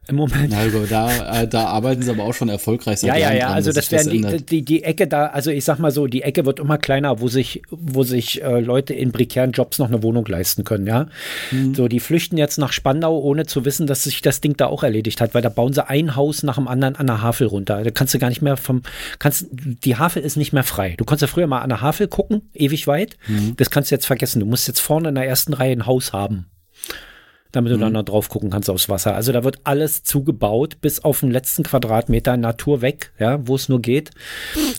im 0.08 0.16
Moment. 0.16 0.50
Na, 0.50 0.64
da, 0.88 1.42
äh, 1.42 1.48
da 1.48 1.66
arbeiten 1.66 2.02
sie 2.02 2.10
aber 2.10 2.24
auch 2.24 2.34
schon 2.34 2.48
erfolgreich 2.48 3.00
seit 3.00 3.08
Ja, 3.08 3.16
ja, 3.16 3.32
ja, 3.32 3.46
dran, 3.46 3.54
also 3.54 3.72
das 3.72 3.90
werden 3.90 4.10
die, 4.10 4.44
die, 4.44 4.62
die 4.62 4.84
Ecke 4.84 5.06
da, 5.06 5.26
also 5.26 5.50
ich 5.50 5.64
sag 5.64 5.78
mal 5.78 5.90
so, 5.90 6.06
die 6.06 6.22
Ecke 6.22 6.46
wird 6.46 6.60
immer 6.60 6.78
kleiner, 6.78 7.20
wo 7.20 7.28
sich, 7.28 7.62
wo 7.70 8.04
sich 8.04 8.42
äh, 8.42 8.60
Leute 8.60 8.94
in 8.94 9.12
prekären 9.12 9.52
Jobs 9.52 9.78
noch 9.78 9.88
eine 9.88 10.02
Wohnung 10.02 10.24
leisten 10.26 10.64
können, 10.64 10.86
ja. 10.86 11.08
Mhm. 11.50 11.74
So, 11.74 11.88
die 11.88 12.00
flüchten 12.00 12.38
jetzt 12.38 12.58
nach 12.58 12.72
Spandau, 12.72 13.18
ohne 13.18 13.46
zu 13.46 13.64
wissen, 13.64 13.86
dass 13.86 14.04
sich 14.04 14.22
das 14.22 14.40
Ding 14.40 14.56
da 14.56 14.66
auch 14.66 14.82
erledigt 14.82 15.20
hat, 15.20 15.34
weil 15.34 15.42
da 15.42 15.48
bauen 15.48 15.72
sie 15.72 15.88
ein 15.88 16.14
Haus 16.14 16.42
nach 16.42 16.56
dem 16.56 16.68
anderen 16.68 16.96
an 16.96 17.06
der 17.06 17.22
Havel 17.22 17.48
runter. 17.48 17.82
Da 17.82 17.90
kannst 17.90 18.14
du 18.14 18.18
gar 18.18 18.28
nicht 18.28 18.42
mehr 18.42 18.56
vom, 18.56 18.82
kannst, 19.18 19.46
die 19.50 19.96
Havel 19.96 20.22
ist 20.22 20.36
nicht 20.36 20.52
mehr 20.52 20.64
frei. 20.64 20.94
Du 20.98 21.04
konntest 21.04 21.22
ja 21.30 21.34
früher 21.34 21.46
mal 21.46 21.60
an 21.60 21.70
der 21.70 21.80
Havel 21.80 22.06
gucken, 22.08 22.42
ewig 22.54 22.86
weit. 22.86 23.16
Mhm. 23.26 23.54
Das 23.56 23.70
kannst 23.70 23.90
du 23.90 23.94
jetzt 23.94 24.06
vergessen. 24.06 24.40
Du 24.40 24.46
musst 24.46 24.68
jetzt 24.68 24.80
vorne 24.80 25.08
in 25.08 25.14
der 25.14 25.26
ersten 25.26 25.52
Reihe 25.52 25.72
ein 25.72 25.86
Haus 25.86 26.12
haben 26.12 26.46
damit 27.52 27.72
du 27.72 27.76
mhm. 27.76 27.80
dann 27.80 27.92
noch 27.92 28.04
drauf 28.04 28.28
gucken 28.28 28.50
kannst 28.50 28.68
aufs 28.70 28.88
Wasser. 28.88 29.14
Also 29.14 29.32
da 29.32 29.44
wird 29.44 29.60
alles 29.64 30.02
zugebaut, 30.02 30.80
bis 30.80 31.00
auf 31.00 31.20
den 31.20 31.30
letzten 31.30 31.62
Quadratmeter 31.62 32.36
Natur 32.36 32.82
weg, 32.82 33.12
ja, 33.18 33.46
wo 33.46 33.54
es 33.54 33.68
nur 33.68 33.80
geht. 33.80 34.10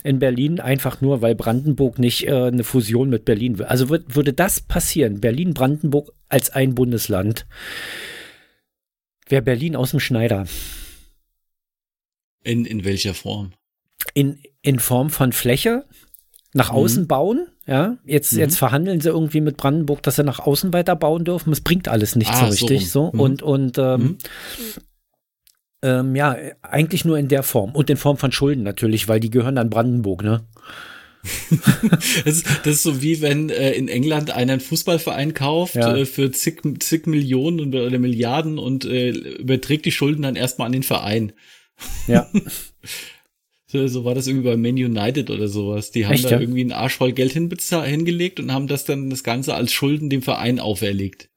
In 0.04 0.18
Berlin 0.18 0.60
einfach 0.60 1.00
nur, 1.00 1.22
weil 1.22 1.34
Brandenburg 1.34 1.98
nicht 1.98 2.26
äh, 2.26 2.32
eine 2.32 2.64
Fusion 2.64 3.10
mit 3.10 3.24
Berlin 3.24 3.58
will. 3.58 3.66
Also 3.66 3.88
wird, 3.88 4.14
würde 4.14 4.32
das 4.32 4.60
passieren, 4.60 5.20
Berlin-Brandenburg 5.20 6.12
als 6.28 6.50
ein 6.50 6.74
Bundesland, 6.74 7.46
wäre 9.28 9.42
Berlin 9.42 9.76
aus 9.76 9.90
dem 9.90 10.00
Schneider. 10.00 10.46
In, 12.44 12.64
in 12.64 12.84
welcher 12.84 13.14
Form? 13.14 13.52
In, 14.14 14.38
in 14.62 14.78
Form 14.78 15.10
von 15.10 15.32
Fläche, 15.32 15.84
nach 16.54 16.70
außen 16.70 17.04
mhm. 17.04 17.08
bauen. 17.08 17.46
Ja, 17.68 17.98
jetzt, 18.06 18.32
mhm. 18.32 18.38
jetzt 18.38 18.56
verhandeln 18.56 19.02
sie 19.02 19.10
irgendwie 19.10 19.42
mit 19.42 19.58
Brandenburg, 19.58 20.02
dass 20.02 20.16
sie 20.16 20.24
nach 20.24 20.38
außen 20.38 20.72
weiter 20.72 20.96
bauen 20.96 21.26
dürfen. 21.26 21.52
Es 21.52 21.60
bringt 21.60 21.86
alles 21.86 22.16
nicht 22.16 22.30
ah, 22.30 22.46
so 22.46 22.46
richtig. 22.46 22.90
So, 22.90 23.10
so. 23.10 23.12
Mhm. 23.12 23.20
und 23.20 23.42
und 23.42 23.78
ähm, 23.78 24.00
mhm. 24.00 24.16
ähm, 25.82 26.16
ja, 26.16 26.34
eigentlich 26.62 27.04
nur 27.04 27.18
in 27.18 27.28
der 27.28 27.42
Form 27.42 27.72
und 27.72 27.90
in 27.90 27.98
Form 27.98 28.16
von 28.16 28.32
Schulden 28.32 28.62
natürlich, 28.62 29.06
weil 29.06 29.20
die 29.20 29.28
gehören 29.28 29.58
an 29.58 29.68
Brandenburg, 29.68 30.22
ne? 30.22 30.46
das, 32.24 32.36
ist, 32.36 32.46
das 32.62 32.74
ist 32.76 32.82
so 32.84 33.02
wie 33.02 33.20
wenn 33.20 33.50
äh, 33.50 33.72
in 33.72 33.88
England 33.88 34.30
einer 34.30 34.52
einen 34.52 34.60
Fußballverein 34.60 35.34
kauft 35.34 35.74
ja. 35.74 35.94
äh, 35.94 36.06
für 36.06 36.30
zig, 36.30 36.62
zig 36.78 37.06
Millionen 37.06 37.68
oder, 37.68 37.84
oder 37.84 37.98
Milliarden 37.98 38.58
und 38.58 38.86
äh, 38.86 39.10
überträgt 39.10 39.84
die 39.84 39.92
Schulden 39.92 40.22
dann 40.22 40.36
erstmal 40.36 40.66
an 40.66 40.72
den 40.72 40.84
Verein. 40.84 41.32
Ja. 42.06 42.30
So, 43.70 43.86
so 43.86 44.04
war 44.04 44.14
das 44.14 44.26
irgendwie 44.26 44.48
bei 44.48 44.56
Man 44.56 44.76
United 44.76 45.30
oder 45.30 45.46
sowas. 45.46 45.90
Die 45.90 46.06
haben 46.06 46.14
Echt, 46.14 46.24
da 46.24 46.30
ja? 46.30 46.40
irgendwie 46.40 46.62
einen 46.62 46.72
Arsch 46.72 46.96
voll 46.96 47.12
Geld 47.12 47.32
hingelegt 47.32 48.40
und 48.40 48.50
haben 48.50 48.66
das 48.66 48.84
dann 48.84 49.10
das 49.10 49.22
Ganze 49.22 49.54
als 49.54 49.72
Schulden 49.72 50.08
dem 50.08 50.22
Verein 50.22 50.58
auferlegt. 50.58 51.28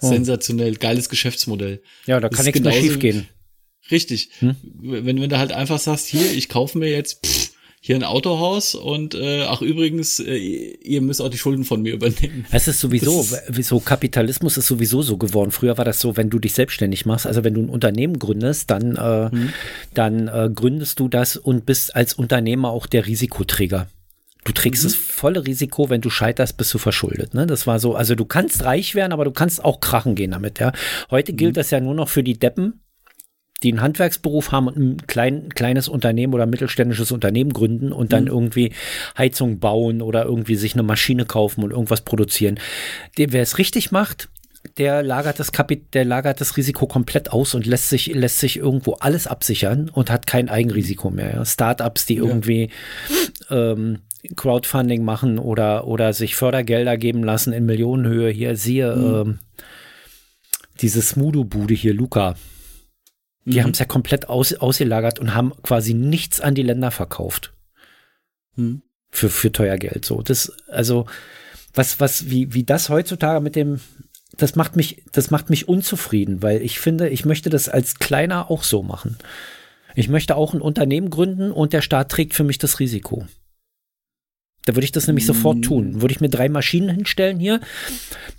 Oh. 0.00 0.08
Sensationell, 0.08 0.76
geiles 0.76 1.08
Geschäftsmodell. 1.08 1.82
Ja, 2.06 2.20
da 2.20 2.28
kann 2.28 2.44
nichts 2.44 2.60
mehr 2.60 2.72
schief 2.72 3.00
gehen. 3.00 3.28
Richtig. 3.90 4.30
Hm? 4.38 4.54
Wenn, 4.62 5.20
wenn 5.20 5.28
du 5.28 5.38
halt 5.38 5.52
einfach 5.52 5.80
sagst, 5.80 6.06
hier, 6.06 6.32
ich 6.32 6.48
kaufe 6.48 6.78
mir 6.78 6.90
jetzt 6.90 7.26
pff, 7.26 7.52
hier 7.82 7.96
ein 7.96 8.04
Autohaus 8.04 8.74
und 8.74 9.14
äh, 9.14 9.44
ach 9.44 9.62
übrigens, 9.62 10.20
äh, 10.20 10.36
ihr 10.36 11.00
müsst 11.00 11.22
auch 11.22 11.30
die 11.30 11.38
Schulden 11.38 11.64
von 11.64 11.80
mir 11.80 11.94
übernehmen. 11.94 12.44
Es 12.52 12.68
ist 12.68 12.78
sowieso, 12.78 13.26
wieso 13.48 13.80
Kapitalismus 13.80 14.58
ist 14.58 14.66
sowieso 14.66 15.00
so 15.00 15.16
geworden. 15.16 15.50
Früher 15.50 15.78
war 15.78 15.86
das 15.86 15.98
so, 15.98 16.18
wenn 16.18 16.28
du 16.28 16.38
dich 16.38 16.52
selbstständig 16.52 17.06
machst, 17.06 17.26
also 17.26 17.42
wenn 17.42 17.54
du 17.54 17.62
ein 17.62 17.70
Unternehmen 17.70 18.18
gründest, 18.18 18.70
dann, 18.70 18.96
äh, 18.96 19.30
hm. 19.30 19.52
dann 19.94 20.28
äh, 20.28 20.50
gründest 20.54 21.00
du 21.00 21.08
das 21.08 21.38
und 21.38 21.64
bist 21.64 21.96
als 21.96 22.12
Unternehmer 22.12 22.70
auch 22.70 22.86
der 22.86 23.06
Risikoträger. 23.06 23.88
Du 24.44 24.52
trägst 24.52 24.84
mhm. 24.84 24.88
das 24.88 24.94
volle 24.94 25.46
Risiko, 25.46 25.90
wenn 25.90 26.00
du 26.00 26.08
scheiterst, 26.08 26.56
bist 26.56 26.72
du 26.72 26.78
verschuldet. 26.78 27.34
Ne? 27.34 27.46
Das 27.46 27.66
war 27.66 27.78
so, 27.78 27.94
also 27.94 28.14
du 28.14 28.24
kannst 28.24 28.64
reich 28.64 28.94
werden, 28.94 29.12
aber 29.12 29.24
du 29.24 29.32
kannst 29.32 29.62
auch 29.64 29.80
krachen 29.80 30.14
gehen 30.14 30.30
damit. 30.30 30.58
Ja? 30.58 30.72
Heute 31.10 31.34
gilt 31.34 31.52
mhm. 31.52 31.54
das 31.56 31.70
ja 31.70 31.80
nur 31.80 31.94
noch 31.94 32.08
für 32.08 32.22
die 32.22 32.38
Deppen, 32.38 32.79
die 33.62 33.72
einen 33.72 33.82
Handwerksberuf 33.82 34.52
haben 34.52 34.68
und 34.68 34.76
ein 34.76 35.06
klein, 35.06 35.50
kleines 35.50 35.88
Unternehmen 35.88 36.34
oder 36.34 36.46
mittelständisches 36.46 37.12
Unternehmen 37.12 37.52
gründen 37.52 37.92
und 37.92 38.12
dann 38.12 38.24
mhm. 38.24 38.30
irgendwie 38.30 38.72
Heizung 39.16 39.58
bauen 39.58 40.02
oder 40.02 40.24
irgendwie 40.24 40.56
sich 40.56 40.74
eine 40.74 40.82
Maschine 40.82 41.26
kaufen 41.26 41.62
und 41.62 41.70
irgendwas 41.70 42.00
produzieren. 42.02 42.58
Der, 43.18 43.32
wer 43.32 43.42
es 43.42 43.58
richtig 43.58 43.92
macht, 43.92 44.28
der 44.76 45.02
lagert 45.02 45.38
das 45.38 45.52
Kapit 45.52 45.94
der 45.94 46.04
lagert 46.04 46.40
das 46.40 46.56
Risiko 46.56 46.86
komplett 46.86 47.32
aus 47.32 47.54
und 47.54 47.66
lässt 47.66 47.88
sich, 47.88 48.06
lässt 48.06 48.38
sich 48.38 48.58
irgendwo 48.58 48.94
alles 48.94 49.26
absichern 49.26 49.88
und 49.88 50.10
hat 50.10 50.26
kein 50.26 50.48
Eigenrisiko 50.48 51.10
mehr. 51.10 51.34
Ja. 51.34 51.44
Startups, 51.44 52.06
die 52.06 52.16
ja. 52.16 52.24
irgendwie 52.24 52.68
ähm, 53.50 54.00
Crowdfunding 54.36 55.02
machen 55.02 55.38
oder, 55.38 55.86
oder 55.86 56.12
sich 56.12 56.34
Fördergelder 56.34 56.98
geben 56.98 57.24
lassen 57.24 57.52
in 57.52 57.64
Millionenhöhe. 57.64 58.30
Hier 58.30 58.56
siehe 58.56 58.94
mhm. 58.94 59.14
ähm, 59.14 59.38
diese 60.80 61.02
Smudo-Bude 61.02 61.74
hier, 61.74 61.94
Luca. 61.94 62.34
Die 63.44 63.58
mhm. 63.58 63.64
haben 63.64 63.70
es 63.70 63.78
ja 63.78 63.84
komplett 63.84 64.28
aus, 64.28 64.52
ausgelagert 64.54 65.18
und 65.18 65.34
haben 65.34 65.52
quasi 65.62 65.94
nichts 65.94 66.40
an 66.40 66.54
die 66.54 66.62
Länder 66.62 66.90
verkauft. 66.90 67.52
Mhm. 68.56 68.82
Für, 69.10 69.28
für 69.28 69.50
teuer 69.50 69.76
Geld. 69.76 70.04
So, 70.04 70.22
das, 70.22 70.52
also, 70.68 71.06
was, 71.74 71.98
was, 71.98 72.30
wie, 72.30 72.54
wie 72.54 72.64
das 72.64 72.88
heutzutage 72.88 73.40
mit 73.40 73.56
dem, 73.56 73.80
das 74.36 74.54
macht 74.54 74.76
mich, 74.76 75.02
das 75.12 75.30
macht 75.30 75.50
mich 75.50 75.68
unzufrieden, 75.68 76.42
weil 76.42 76.62
ich 76.62 76.78
finde, 76.78 77.08
ich 77.08 77.24
möchte 77.24 77.50
das 77.50 77.68
als 77.68 77.98
Kleiner 77.98 78.50
auch 78.50 78.62
so 78.62 78.82
machen. 78.82 79.16
Ich 79.96 80.08
möchte 80.08 80.36
auch 80.36 80.54
ein 80.54 80.60
Unternehmen 80.60 81.10
gründen 81.10 81.50
und 81.50 81.72
der 81.72 81.82
Staat 81.82 82.10
trägt 82.10 82.34
für 82.34 82.44
mich 82.44 82.58
das 82.58 82.78
Risiko. 82.78 83.26
Da 84.66 84.74
würde 84.74 84.84
ich 84.84 84.92
das 84.92 85.06
nämlich 85.06 85.24
sofort 85.24 85.62
tun. 85.62 86.02
Würde 86.02 86.12
ich 86.12 86.20
mir 86.20 86.28
drei 86.28 86.48
Maschinen 86.48 86.90
hinstellen 86.90 87.38
hier, 87.38 87.60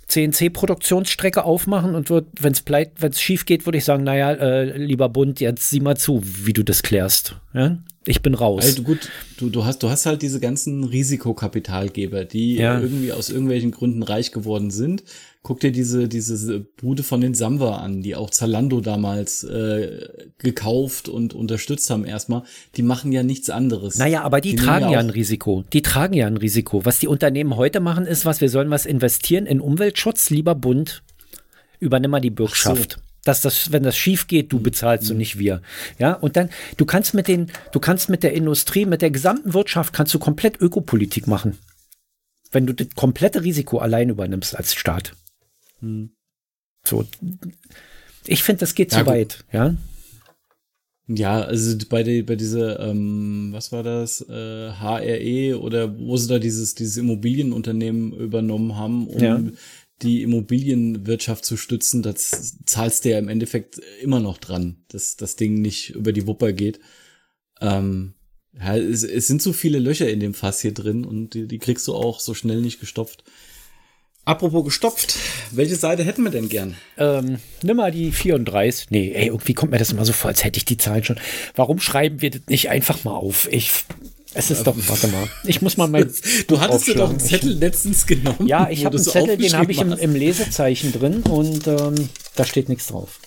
CNC-Produktionsstrecke 0.06 1.44
aufmachen 1.44 1.94
und 1.94 2.10
wenn 2.10 2.52
es 2.52 2.64
wenn 2.66 3.10
es 3.10 3.20
schief 3.20 3.44
geht, 3.44 3.66
würde 3.66 3.78
ich 3.78 3.84
sagen, 3.84 4.04
naja, 4.04 4.32
äh, 4.32 4.76
lieber 4.76 5.08
Bund, 5.08 5.40
jetzt 5.40 5.68
sieh 5.68 5.80
mal 5.80 5.96
zu, 5.96 6.22
wie 6.22 6.52
du 6.52 6.62
das 6.62 6.82
klärst. 6.82 7.36
Ja? 7.54 7.78
Ich 8.04 8.22
bin 8.22 8.34
raus. 8.34 8.64
Also 8.64 8.82
gut, 8.82 9.08
du, 9.36 9.48
du, 9.48 9.64
hast, 9.64 9.82
du 9.82 9.88
hast 9.88 10.06
halt 10.06 10.22
diese 10.22 10.40
ganzen 10.40 10.84
Risikokapitalgeber, 10.84 12.24
die 12.24 12.56
ja. 12.56 12.80
irgendwie 12.80 13.12
aus 13.12 13.30
irgendwelchen 13.30 13.70
Gründen 13.70 14.02
reich 14.02 14.32
geworden 14.32 14.70
sind, 14.70 15.04
guck 15.42 15.58
dir 15.60 15.72
diese, 15.72 16.08
diese 16.08 16.60
Bude 16.60 17.02
von 17.02 17.20
den 17.20 17.34
Samwa 17.34 17.78
an, 17.78 18.02
die 18.02 18.14
auch 18.14 18.30
Zalando 18.30 18.80
damals 18.80 19.42
äh, 19.42 20.08
gekauft 20.38 21.08
und 21.08 21.34
unterstützt 21.34 21.90
haben 21.90 22.04
erstmal. 22.04 22.44
Die 22.76 22.82
machen 22.82 23.10
ja 23.10 23.22
nichts 23.22 23.50
anderes. 23.50 23.98
Naja, 23.98 24.22
aber 24.22 24.40
die, 24.40 24.50
die 24.50 24.56
tragen 24.56 24.86
ja, 24.86 24.92
ja 24.92 24.98
ein 25.00 25.10
Risiko. 25.10 25.64
Die 25.72 25.82
tragen 25.82 26.14
ja 26.14 26.26
ein 26.26 26.36
Risiko. 26.36 26.84
Was 26.84 27.00
die 27.00 27.08
Unternehmen 27.08 27.56
heute 27.56 27.80
machen, 27.80 28.06
ist, 28.06 28.24
was 28.24 28.40
wir 28.40 28.48
sollen 28.48 28.70
was 28.70 28.86
investieren 28.86 29.46
in 29.46 29.60
Umweltschutz, 29.60 30.30
lieber 30.30 30.54
Bund. 30.54 31.02
Übernimm 31.80 32.12
mal 32.12 32.20
die 32.20 32.30
Bürgschaft. 32.30 33.00
Dass 33.24 33.40
das, 33.40 33.70
wenn 33.70 33.82
das 33.84 33.96
schief 33.96 34.26
geht, 34.26 34.52
du 34.52 34.60
bezahlst 34.60 35.06
mhm. 35.06 35.10
und 35.12 35.18
nicht 35.18 35.38
wir. 35.38 35.62
Ja, 35.98 36.12
und 36.14 36.36
dann, 36.36 36.50
du 36.76 36.84
kannst 36.84 37.14
mit 37.14 37.26
den, 37.26 37.50
du 37.72 37.80
kannst 37.80 38.08
mit 38.08 38.22
der 38.22 38.32
Industrie, 38.32 38.84
mit 38.84 39.02
der 39.02 39.10
gesamten 39.10 39.54
Wirtschaft, 39.54 39.92
kannst 39.92 40.14
du 40.14 40.18
komplett 40.20 40.60
Ökopolitik 40.60 41.26
machen. 41.26 41.58
Wenn 42.52 42.66
du 42.66 42.74
das 42.74 42.88
komplette 42.94 43.42
Risiko 43.42 43.78
allein 43.78 44.08
übernimmst 44.10 44.56
als 44.56 44.74
Staat. 44.74 45.14
Hm. 45.82 46.10
So. 46.84 47.04
Ich 48.26 48.42
finde, 48.42 48.60
das 48.60 48.74
geht 48.74 48.92
ja, 48.92 48.98
zu 48.98 49.04
gut. 49.04 49.12
weit, 49.12 49.44
ja. 49.52 49.76
Ja, 51.08 51.42
also 51.42 51.76
bei, 51.88 52.04
die, 52.04 52.22
bei 52.22 52.36
dieser, 52.36 52.80
ähm, 52.80 53.48
was 53.52 53.72
war 53.72 53.82
das, 53.82 54.20
äh, 54.28 54.70
HRE 54.70 55.60
oder 55.60 55.98
wo 55.98 56.16
sie 56.16 56.28
da 56.28 56.38
dieses, 56.38 56.74
dieses 56.74 56.96
Immobilienunternehmen 56.96 58.12
übernommen 58.12 58.76
haben, 58.76 59.08
um 59.08 59.20
ja. 59.20 59.42
die 60.00 60.22
Immobilienwirtschaft 60.22 61.44
zu 61.44 61.56
stützen, 61.56 62.02
das 62.02 62.56
zahlst 62.66 63.04
du 63.04 63.10
ja 63.10 63.18
im 63.18 63.28
Endeffekt 63.28 63.80
immer 64.00 64.20
noch 64.20 64.38
dran, 64.38 64.84
dass 64.88 65.16
das 65.16 65.36
Ding 65.36 65.60
nicht 65.60 65.90
über 65.90 66.12
die 66.12 66.26
Wupper 66.26 66.52
geht. 66.52 66.78
Ähm, 67.60 68.14
ja, 68.54 68.76
es, 68.76 69.02
es 69.02 69.26
sind 69.26 69.42
so 69.42 69.52
viele 69.52 69.80
Löcher 69.80 70.08
in 70.08 70.20
dem 70.20 70.34
Fass 70.34 70.60
hier 70.60 70.74
drin 70.74 71.04
und 71.04 71.34
die, 71.34 71.48
die 71.48 71.58
kriegst 71.58 71.88
du 71.88 71.94
auch 71.94 72.20
so 72.20 72.32
schnell 72.32 72.60
nicht 72.60 72.80
gestopft. 72.80 73.24
Apropos 74.24 74.64
gestopft, 74.64 75.16
welche 75.50 75.74
Seite 75.74 76.04
hätten 76.04 76.22
wir 76.22 76.30
denn 76.30 76.48
gern? 76.48 76.76
Ähm, 76.96 77.38
nimm 77.62 77.76
mal 77.76 77.90
die 77.90 78.12
34. 78.12 78.90
Nee, 78.90 79.12
ey, 79.14 79.26
irgendwie 79.26 79.54
kommt 79.54 79.72
mir 79.72 79.78
das 79.78 79.90
immer 79.90 80.04
so 80.04 80.12
vor, 80.12 80.28
als 80.28 80.44
hätte 80.44 80.58
ich 80.58 80.64
die 80.64 80.76
Zahlen 80.76 81.02
schon. 81.02 81.18
Warum 81.56 81.80
schreiben 81.80 82.22
wir 82.22 82.30
das 82.30 82.42
nicht 82.46 82.70
einfach 82.70 83.02
mal 83.02 83.16
auf? 83.16 83.48
Ich, 83.50 83.72
es 84.34 84.52
ist 84.52 84.64
doch, 84.64 84.76
warte 84.76 85.08
mal, 85.08 85.28
ich 85.44 85.60
muss 85.60 85.76
mal 85.76 85.88
mein. 85.88 86.08
du 86.46 86.60
hattest 86.60 86.86
ja 86.86 86.94
doch 86.94 87.10
einen 87.10 87.18
Zettel 87.18 87.52
letztens 87.52 88.06
genommen. 88.06 88.46
Ja, 88.46 88.70
ich 88.70 88.84
habe 88.84 88.96
einen 88.96 89.04
Zettel, 89.04 89.36
den 89.36 89.56
habe 89.56 89.72
ich 89.72 89.80
im, 89.80 89.92
im, 89.92 90.14
Lesezeichen 90.14 90.92
drin 90.92 91.22
und 91.22 91.66
ähm, 91.66 92.08
da 92.36 92.44
steht 92.44 92.68
nichts 92.68 92.86
drauf. 92.86 93.18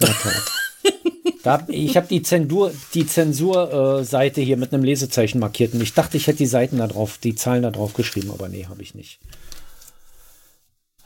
da, 1.42 1.66
ich 1.68 1.94
habe 1.98 2.06
die 2.08 2.22
Zensur, 2.22 2.72
die 2.94 3.06
Zensurseite 3.06 4.40
äh, 4.40 4.44
hier 4.44 4.56
mit 4.56 4.72
einem 4.72 4.82
Lesezeichen 4.82 5.40
markiert 5.40 5.74
und 5.74 5.82
ich 5.82 5.92
dachte, 5.92 6.16
ich 6.16 6.26
hätte 6.26 6.38
die 6.38 6.46
Seiten 6.46 6.78
da 6.78 6.86
drauf, 6.86 7.18
die 7.22 7.34
Zahlen 7.34 7.62
da 7.62 7.70
drauf 7.70 7.92
geschrieben, 7.92 8.30
aber 8.30 8.48
nee, 8.48 8.64
habe 8.64 8.82
ich 8.82 8.94
nicht. 8.94 9.20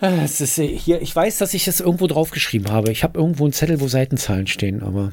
Es 0.04 0.40
ist 0.40 0.56
hier, 0.56 1.00
ich 1.00 1.14
weiß, 1.14 1.38
dass 1.38 1.54
ich 1.54 1.68
es 1.68 1.78
irgendwo 1.78 2.08
draufgeschrieben 2.08 2.72
habe. 2.72 2.90
Ich 2.90 3.04
habe 3.04 3.20
irgendwo 3.20 3.44
einen 3.44 3.52
Zettel, 3.52 3.80
wo 3.80 3.86
Seitenzahlen 3.86 4.48
stehen, 4.48 4.82
aber. 4.82 5.12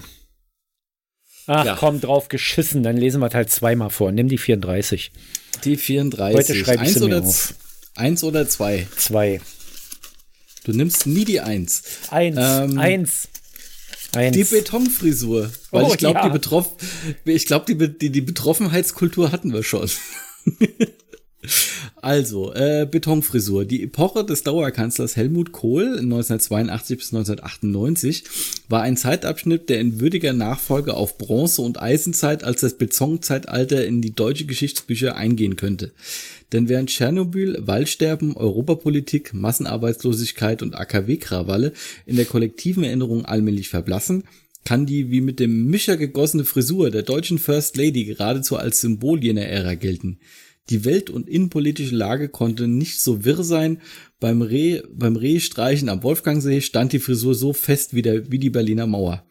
Ach 1.46 1.64
ja. 1.64 1.76
komm, 1.76 2.02
drauf 2.02 2.28
geschissen, 2.28 2.82
dann 2.82 2.98
lesen 2.98 3.22
wir 3.22 3.30
halt 3.30 3.52
zweimal 3.52 3.92
vor. 3.92 4.12
Nimm 4.12 4.30
die 4.30 4.40
34. 4.40 5.12
Die 5.64 5.78
34. 5.78 6.36
Heute 6.36 6.56
schreibe 6.56 6.84
ich 6.86 6.90
eins 6.90 7.02
oder, 7.04 7.22
auf. 7.22 7.54
Eins 7.96 8.24
oder 8.24 8.50
zwei? 8.50 8.88
Zwei. 8.98 9.42
Du 10.64 10.74
nimmst 10.74 11.06
nie 11.06 11.26
die 11.26 11.40
Eins. 11.40 11.84
Eins. 12.10 12.38
Ähm, 12.40 12.80
eins. 12.80 13.28
Eins. 14.16 14.36
Die 14.36 14.44
Betonfrisur. 14.44 15.52
Weil 15.70 15.84
oh, 15.84 15.92
ich 15.92 15.98
glaube, 15.98 16.20
ja. 16.20 16.26
die, 16.26 16.32
Betroff 16.32 16.72
ich 17.26 17.46
glaub, 17.46 17.68
die, 17.68 17.78
die, 17.78 18.10
die 18.10 18.22
Betroffenheitskultur 18.22 19.32
hatten 19.32 19.54
wir 19.54 19.62
schon. 19.62 19.88
Also, 22.02 22.54
äh, 22.54 22.88
Betonfrisur. 22.90 23.66
Die 23.66 23.84
Epoche 23.84 24.26
des 24.26 24.44
Dauerkanzlers 24.44 25.16
Helmut 25.16 25.52
Kohl 25.52 26.00
1982 26.00 26.98
bis 26.98 27.14
1998 27.14 28.24
war 28.68 28.82
ein 28.82 28.98
Zeitabschnitt, 28.98 29.70
der 29.70 29.80
in 29.80 30.00
würdiger 30.00 30.34
Nachfolge 30.34 30.96
auf 30.96 31.18
Bronze- 31.18 31.62
und 31.62 31.82
Eisenzeit 31.82 32.44
als 32.44 32.62
das 32.62 32.78
Betonzeitalter 32.78 33.86
in 33.86 34.02
die 34.02 34.14
deutsche 34.14 34.46
Geschichtsbücher 34.46 35.16
eingehen 35.16 35.56
könnte. 35.56 35.92
Denn 36.52 36.68
während 36.68 36.90
Tschernobyl, 36.90 37.58
Waldsterben, 37.68 38.36
Europapolitik, 38.36 39.34
Massenarbeitslosigkeit 39.34 40.62
und 40.62 40.76
AKW-Krawalle 40.76 41.74
in 42.06 42.16
der 42.16 42.26
kollektiven 42.26 42.84
Erinnerung 42.84 43.26
allmählich 43.26 43.70
verblassen, 43.70 44.24
kann 44.66 44.86
die 44.86 45.10
wie 45.10 45.22
mit 45.22 45.40
dem 45.40 45.68
Mischer 45.68 45.96
gegossene 45.96 46.44
Frisur 46.44 46.92
der 46.92 47.04
deutschen 47.04 47.40
First 47.40 47.78
Lady 47.78 48.06
geradezu 48.06 48.58
als 48.58 48.82
Symbol 48.82 49.24
jener 49.24 49.46
Ära 49.46 49.76
gelten. 49.76 50.20
Die 50.70 50.86
welt- 50.86 51.10
und 51.10 51.28
innenpolitische 51.28 51.96
Lage 51.96 52.30
konnte 52.30 52.68
nicht 52.68 53.02
so 53.02 53.26
wirr 53.26 53.44
sein. 53.44 53.82
Beim 54.20 54.42
Reh, 54.42 54.82
beim 54.92 55.16
Rehstreichen 55.16 55.90
am 55.90 56.04
Wolfgangsee 56.04 56.62
stand 56.62 56.94
die 56.94 57.00
Frisur 57.00 57.34
so 57.34 57.54
fest 57.54 57.96
wie, 57.96 58.04
der, 58.04 58.32
wie 58.32 58.40
die 58.40 58.52
Berliner 58.52 58.86
Mauer. 58.86 59.26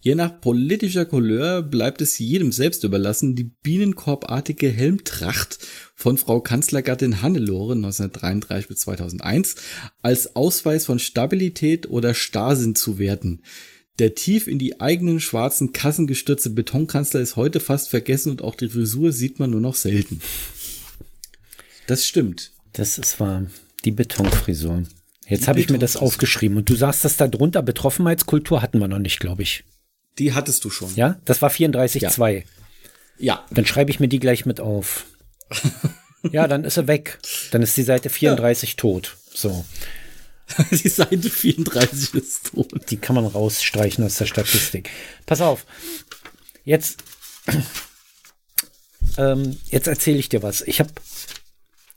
Je 0.00 0.14
nach 0.14 0.40
politischer 0.40 1.04
Couleur 1.04 1.62
bleibt 1.62 2.00
es 2.00 2.18
jedem 2.18 2.52
selbst 2.52 2.84
überlassen, 2.84 3.34
die 3.34 3.50
bienenkorbartige 3.62 4.68
Helmtracht 4.68 5.58
von 5.96 6.16
Frau 6.16 6.40
Kanzlergattin 6.40 7.22
Hannelore 7.22 7.74
1933 7.74 8.68
bis 8.68 8.78
2001 8.80 9.56
als 10.02 10.36
Ausweis 10.36 10.84
von 10.86 11.00
Stabilität 11.00 11.90
oder 11.90 12.14
Starrsinn 12.14 12.76
zu 12.76 13.00
werten. 13.00 13.42
Der 13.98 14.14
tief 14.14 14.46
in 14.46 14.58
die 14.58 14.80
eigenen 14.80 15.20
schwarzen 15.20 15.72
Kassen 15.72 16.06
gestürzte 16.06 16.50
Betonkanzler 16.50 17.20
ist 17.20 17.36
heute 17.36 17.60
fast 17.60 17.88
vergessen 17.88 18.30
und 18.30 18.42
auch 18.42 18.54
die 18.54 18.68
Frisur 18.68 19.10
sieht 19.10 19.38
man 19.38 19.50
nur 19.50 19.62
noch 19.62 19.74
selten. 19.74 20.20
Das 21.86 22.06
stimmt. 22.06 22.52
Das 22.72 22.98
ist 22.98 23.20
wahr. 23.20 23.46
Die 23.84 23.90
Betonfrisur. 23.90 24.82
Jetzt 25.28 25.48
habe 25.48 25.60
ich 25.60 25.68
mir 25.68 25.78
das 25.78 25.96
aufgeschrieben 25.96 26.56
und 26.56 26.68
du 26.68 26.76
sagst, 26.76 27.04
dass 27.04 27.16
da 27.16 27.26
drunter 27.26 27.62
Betroffenheitskultur 27.62 28.62
hatten 28.62 28.78
wir 28.78 28.88
noch 28.88 28.98
nicht, 28.98 29.18
glaube 29.18 29.42
ich. 29.42 29.64
Die 30.18 30.34
hattest 30.34 30.64
du 30.64 30.70
schon. 30.70 30.94
Ja, 30.94 31.20
das 31.24 31.42
war 31.42 31.50
34.2. 31.50 32.32
Ja. 32.32 32.42
ja. 33.18 33.46
Dann 33.50 33.66
schreibe 33.66 33.90
ich 33.90 34.00
mir 34.00 34.08
die 34.08 34.20
gleich 34.20 34.46
mit 34.46 34.60
auf. 34.60 35.06
ja, 36.30 36.46
dann 36.46 36.64
ist 36.64 36.76
er 36.76 36.86
weg. 36.86 37.18
Dann 37.50 37.62
ist 37.62 37.76
die 37.76 37.82
Seite 37.82 38.08
34 38.08 38.70
ja. 38.70 38.76
tot. 38.76 39.16
So. 39.34 39.64
die 40.70 40.88
Seite 40.88 41.28
34 41.28 42.14
ist 42.14 42.52
tot. 42.52 42.90
Die 42.90 42.96
kann 42.96 43.16
man 43.16 43.26
rausstreichen 43.26 44.04
aus 44.04 44.16
der 44.16 44.26
Statistik. 44.26 44.90
Pass 45.26 45.40
auf. 45.40 45.66
Jetzt, 46.64 47.02
ähm, 49.18 49.58
jetzt 49.70 49.88
erzähle 49.88 50.18
ich 50.18 50.28
dir 50.28 50.42
was. 50.42 50.62
Ich 50.62 50.80
habe 50.80 50.90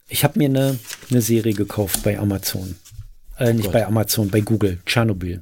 ich 0.09 0.23
hab 0.23 0.35
mir 0.35 0.49
eine, 0.49 0.77
eine 1.09 1.21
Serie 1.21 1.53
gekauft 1.53 2.03
bei 2.03 2.19
Amazon. 2.19 2.75
Äh, 3.37 3.53
nicht 3.53 3.65
Gott. 3.65 3.73
bei 3.73 3.85
Amazon, 3.85 4.29
bei 4.29 4.41
Google. 4.41 4.79
Tschernobyl. 4.85 5.41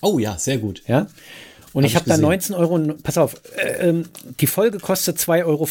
Oh 0.00 0.18
ja, 0.18 0.38
sehr 0.38 0.58
gut. 0.58 0.82
Ja. 0.86 1.06
Und 1.78 1.84
hab 1.84 1.90
ich 1.90 1.94
habe 1.94 2.10
da 2.10 2.16
19 2.16 2.56
Euro, 2.56 2.76
pass 3.04 3.18
auf, 3.18 3.40
äh, 3.56 3.88
ähm, 3.88 4.06
die 4.40 4.48
Folge 4.48 4.80
kostet 4.80 5.16
2,50 5.18 5.44
Euro. 5.44 5.68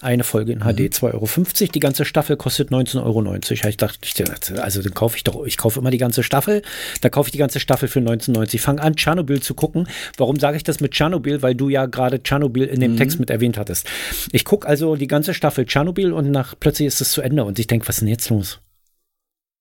Eine 0.00 0.22
Folge 0.22 0.52
in 0.52 0.60
HD, 0.60 0.62
mhm. 0.62 0.86
2,50 0.86 1.02
Euro. 1.14 1.72
Die 1.72 1.80
ganze 1.80 2.04
Staffel 2.04 2.36
kostet 2.36 2.70
19,90 2.70 3.02
Euro. 3.02 3.68
Ich 3.68 3.76
dachte, 3.76 4.62
also 4.62 4.82
dann 4.82 4.94
kaufe 4.94 5.16
ich 5.16 5.24
doch, 5.24 5.44
ich 5.44 5.56
kaufe 5.56 5.80
immer 5.80 5.90
die 5.90 5.98
ganze 5.98 6.22
Staffel, 6.22 6.62
da 7.00 7.08
kaufe 7.08 7.26
ich 7.26 7.32
die 7.32 7.38
ganze 7.38 7.58
Staffel 7.58 7.88
für 7.88 7.98
19,90. 7.98 8.60
Fang 8.60 8.78
an, 8.78 8.94
Tschernobyl 8.94 9.42
zu 9.42 9.54
gucken. 9.54 9.88
Warum 10.16 10.38
sage 10.38 10.58
ich 10.58 10.62
das 10.62 10.78
mit 10.78 10.92
Tschernobyl? 10.92 11.42
Weil 11.42 11.56
du 11.56 11.70
ja 11.70 11.86
gerade 11.86 12.22
Tschernobyl 12.22 12.62
in 12.62 12.78
dem 12.78 12.92
mhm. 12.92 12.96
Text 12.96 13.18
mit 13.18 13.28
erwähnt 13.28 13.58
hattest. 13.58 13.88
Ich 14.30 14.44
gucke 14.44 14.68
also 14.68 14.94
die 14.94 15.08
ganze 15.08 15.34
Staffel 15.34 15.66
Tschernobyl 15.66 16.12
und 16.12 16.30
nach 16.30 16.54
plötzlich 16.60 16.86
ist 16.86 17.00
es 17.00 17.10
zu 17.10 17.20
Ende 17.20 17.42
und 17.42 17.58
ich 17.58 17.66
denke, 17.66 17.88
was 17.88 17.96
ist 17.96 18.02
denn 18.02 18.08
jetzt 18.08 18.30
los? 18.30 18.60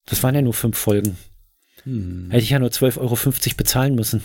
Das 0.05 0.21
waren 0.21 0.35
ja 0.35 0.43
nur 0.43 0.53
fünf 0.53 0.77
Folgen. 0.77 1.17
Mhm. 1.85 2.27
Hätte 2.29 2.43
ich 2.43 2.51
ja 2.51 2.59
nur 2.59 2.69
12,50 2.69 2.99
Euro 2.99 3.17
bezahlen 3.57 3.95
müssen. 3.95 4.21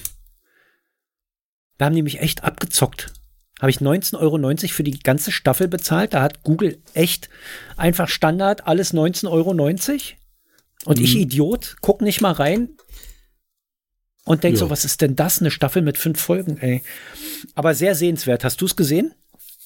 Da 1.81 1.87
haben 1.87 1.97
die 1.97 2.03
mich 2.03 2.21
echt 2.21 2.45
abgezockt. 2.45 3.11
Habe 3.59 3.71
ich 3.71 3.79
19,90 3.79 4.19
Euro 4.19 4.57
für 4.69 4.83
die 4.83 4.99
ganze 4.99 5.33
Staffel 5.33 5.67
bezahlt. 5.67 6.13
Da 6.13 6.21
hat 6.21 6.43
Google 6.43 6.77
echt 6.93 7.31
einfach 7.79 8.11
Standard 8.11 8.67
alles 8.67 8.93
19,90 8.93 9.31
Euro. 9.31 9.51
Und 10.85 10.99
mhm. 10.99 11.05
ich 11.05 11.17
Idiot, 11.17 11.77
guck 11.81 12.03
nicht 12.03 12.21
mal 12.21 12.33
rein 12.33 12.77
und 14.27 14.45
denk 14.45 14.57
ja. 14.57 14.61
so, 14.61 14.69
was 14.69 14.85
ist 14.85 15.01
denn 15.01 15.17
das? 15.17 15.41
Eine 15.41 15.51
Staffel 15.51 15.81
mit 15.81 15.97
fünf 15.97 16.21
Folgen, 16.21 16.59
ey. 16.59 16.83
Aber 17.55 17.75
sehr 17.75 17.95
sehenswert. 17.95 18.45
Hast 18.45 18.61
du 18.61 18.67
es 18.67 18.77
gesehen? 18.77 19.15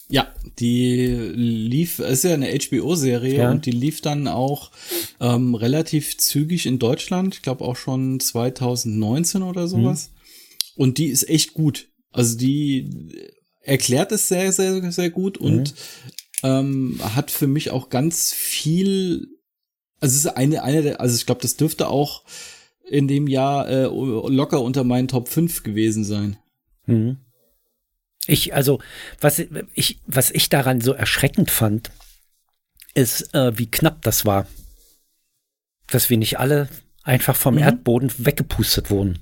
Ja, 0.08 0.32
die 0.60 1.08
lief, 1.08 1.98
ist 1.98 2.22
ja 2.22 2.34
eine 2.34 2.56
HBO-Serie 2.56 3.38
ja. 3.38 3.50
und 3.50 3.66
die 3.66 3.72
lief 3.72 4.02
dann 4.02 4.28
auch 4.28 4.70
ähm, 5.18 5.56
relativ 5.56 6.16
zügig 6.18 6.66
in 6.66 6.78
Deutschland. 6.78 7.34
Ich 7.34 7.42
glaube 7.42 7.64
auch 7.64 7.74
schon 7.74 8.20
2019 8.20 9.42
oder 9.42 9.66
sowas. 9.66 10.10
Mhm. 10.10 10.14
Und 10.76 10.98
die 10.98 11.06
ist 11.06 11.28
echt 11.28 11.54
gut. 11.54 11.88
Also 12.14 12.38
die 12.38 13.32
erklärt 13.60 14.12
es 14.12 14.28
sehr, 14.28 14.52
sehr, 14.52 14.92
sehr 14.92 15.10
gut 15.10 15.40
mhm. 15.40 15.46
und 15.46 15.74
ähm, 16.44 17.00
hat 17.02 17.30
für 17.30 17.48
mich 17.48 17.70
auch 17.70 17.88
ganz 17.88 18.32
viel, 18.32 19.26
also 19.98 20.12
es 20.12 20.24
ist 20.24 20.36
eine, 20.36 20.62
eine 20.62 20.82
der, 20.82 21.00
also 21.00 21.16
ich 21.16 21.26
glaube, 21.26 21.42
das 21.42 21.56
dürfte 21.56 21.88
auch 21.88 22.22
in 22.88 23.08
dem 23.08 23.26
Jahr 23.26 23.68
äh, 23.68 23.84
locker 23.84 24.60
unter 24.62 24.84
meinen 24.84 25.08
Top 25.08 25.28
5 25.28 25.64
gewesen 25.64 26.04
sein. 26.04 26.36
Mhm. 26.86 27.16
Ich, 28.26 28.54
also, 28.54 28.78
was 29.20 29.42
ich, 29.74 29.98
was 30.06 30.30
ich 30.30 30.48
daran 30.48 30.80
so 30.80 30.92
erschreckend 30.92 31.50
fand, 31.50 31.90
ist, 32.94 33.34
äh, 33.34 33.58
wie 33.58 33.70
knapp 33.70 34.02
das 34.02 34.24
war. 34.24 34.46
Dass 35.88 36.10
wir 36.10 36.16
nicht 36.16 36.38
alle 36.38 36.68
einfach 37.02 37.36
vom 37.36 37.54
mhm. 37.54 37.62
Erdboden 37.62 38.12
weggepustet 38.18 38.90
wurden. 38.90 39.18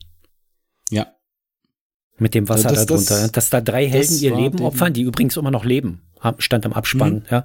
Mit 2.23 2.35
dem 2.35 2.49
Wasser 2.49 2.69
das, 2.71 2.87
darunter. 2.87 3.21
Das, 3.21 3.33
dass 3.33 3.51
da 3.51 3.61
drei 3.61 3.87
Helden 3.87 4.17
ihr 4.21 4.35
Leben 4.35 4.61
opfern, 4.61 4.93
die 4.93 5.03
übrigens 5.03 5.37
immer 5.37 5.51
noch 5.51 5.65
leben. 5.65 6.01
Stand 6.39 6.65
im 6.65 6.73
Abspann, 6.73 7.15
mhm. 7.15 7.23
ja. 7.31 7.45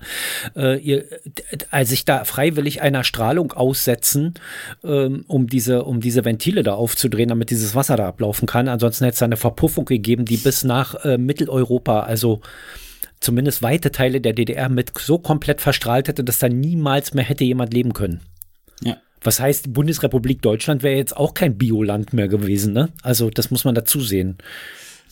Äh, 0.56 0.78
ihr, 0.78 1.06
als 1.72 1.90
sich 1.90 2.06
da 2.06 2.26
freiwillig 2.26 2.84
einer 2.84 3.04
Strahlung 3.04 3.54
aussetzen, 3.54 4.36
ähm, 4.84 5.26
um 5.28 5.48
diese, 5.48 5.84
um 5.84 6.00
diese 6.00 6.24
Ventile 6.26 6.62
da 6.62 6.76
aufzudrehen, 6.76 7.30
damit 7.30 7.50
dieses 7.50 7.74
Wasser 7.74 7.96
da 7.96 8.08
ablaufen 8.08 8.46
kann. 8.46 8.68
Ansonsten 8.68 9.06
hätte 9.06 9.16
es 9.16 9.24
eine 9.24 9.36
Verpuffung 9.36 9.86
gegeben, 9.86 10.26
die 10.26 10.38
bis 10.38 10.64
nach 10.64 10.94
äh, 11.04 11.18
Mitteleuropa, 11.18 12.02
also 12.02 12.42
zumindest 13.20 13.64
weite 13.64 13.92
Teile 13.92 14.22
der 14.22 14.34
DDR 14.34 14.70
mit 14.70 14.92
so 14.96 15.18
komplett 15.18 15.60
verstrahlt 15.60 16.08
hätte, 16.08 16.24
dass 16.24 16.38
da 16.38 16.48
niemals 16.48 17.16
mehr 17.16 17.26
hätte 17.26 17.46
jemand 17.46 17.74
leben 17.74 17.94
können. 17.94 18.22
Ja. 18.84 18.98
Was 19.22 19.40
heißt, 19.40 19.74
Bundesrepublik 19.74 20.42
Deutschland 20.42 20.84
wäre 20.84 20.96
jetzt 20.96 21.16
auch 21.16 21.34
kein 21.34 21.58
Bioland 21.58 22.14
mehr 22.14 22.28
gewesen, 22.28 22.74
ne? 22.74 22.90
Also, 23.02 23.30
das 23.30 23.52
muss 23.52 23.66
man 23.66 23.76
dazu 23.76 24.00
sehen. 24.02 24.38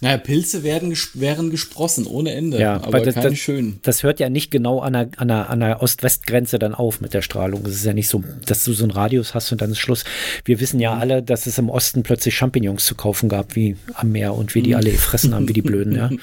Naja, 0.01 0.17
Pilze 0.17 0.63
werden 0.63 0.95
wären 1.13 1.49
gesprossen 1.49 2.05
ohne 2.05 2.33
Ende, 2.33 2.59
ja, 2.59 2.75
aber 2.75 2.99
das, 2.99 3.15
keine 3.15 3.29
das, 3.29 3.39
schönen. 3.39 3.79
Das 3.83 4.03
hört 4.03 4.19
ja 4.19 4.29
nicht 4.29 4.51
genau 4.51 4.79
an 4.81 4.93
der, 4.93 5.09
an 5.17 5.29
der, 5.29 5.49
an 5.49 5.61
der 5.61 5.81
Ost-West-Grenze 5.81 6.59
dann 6.59 6.75
auf 6.75 6.99
mit 6.99 7.13
der 7.13 7.21
Strahlung. 7.21 7.65
Es 7.65 7.75
ist 7.75 7.85
ja 7.85 7.93
nicht 7.93 8.09
so, 8.09 8.21
dass 8.45 8.65
du 8.65 8.73
so 8.73 8.83
einen 8.83 8.91
Radius 8.91 9.33
hast 9.33 9.51
und 9.53 9.61
dann 9.61 9.71
ist 9.71 9.79
Schluss. 9.79 10.03
Wir 10.43 10.59
wissen 10.59 10.81
ja 10.81 10.97
alle, 10.97 11.23
dass 11.23 11.45
es 11.45 11.57
im 11.57 11.69
Osten 11.69 12.03
plötzlich 12.03 12.35
Champignons 12.35 12.85
zu 12.85 12.95
kaufen 12.95 13.29
gab, 13.29 13.55
wie 13.55 13.77
am 13.93 14.11
Meer 14.11 14.35
und 14.35 14.53
wie 14.53 14.61
die 14.61 14.71
mhm. 14.71 14.77
alle 14.77 14.91
gefressen 14.91 15.33
haben, 15.33 15.47
wie 15.47 15.53
die 15.53 15.61
Blöden, 15.61 15.95
ja. 15.95 16.09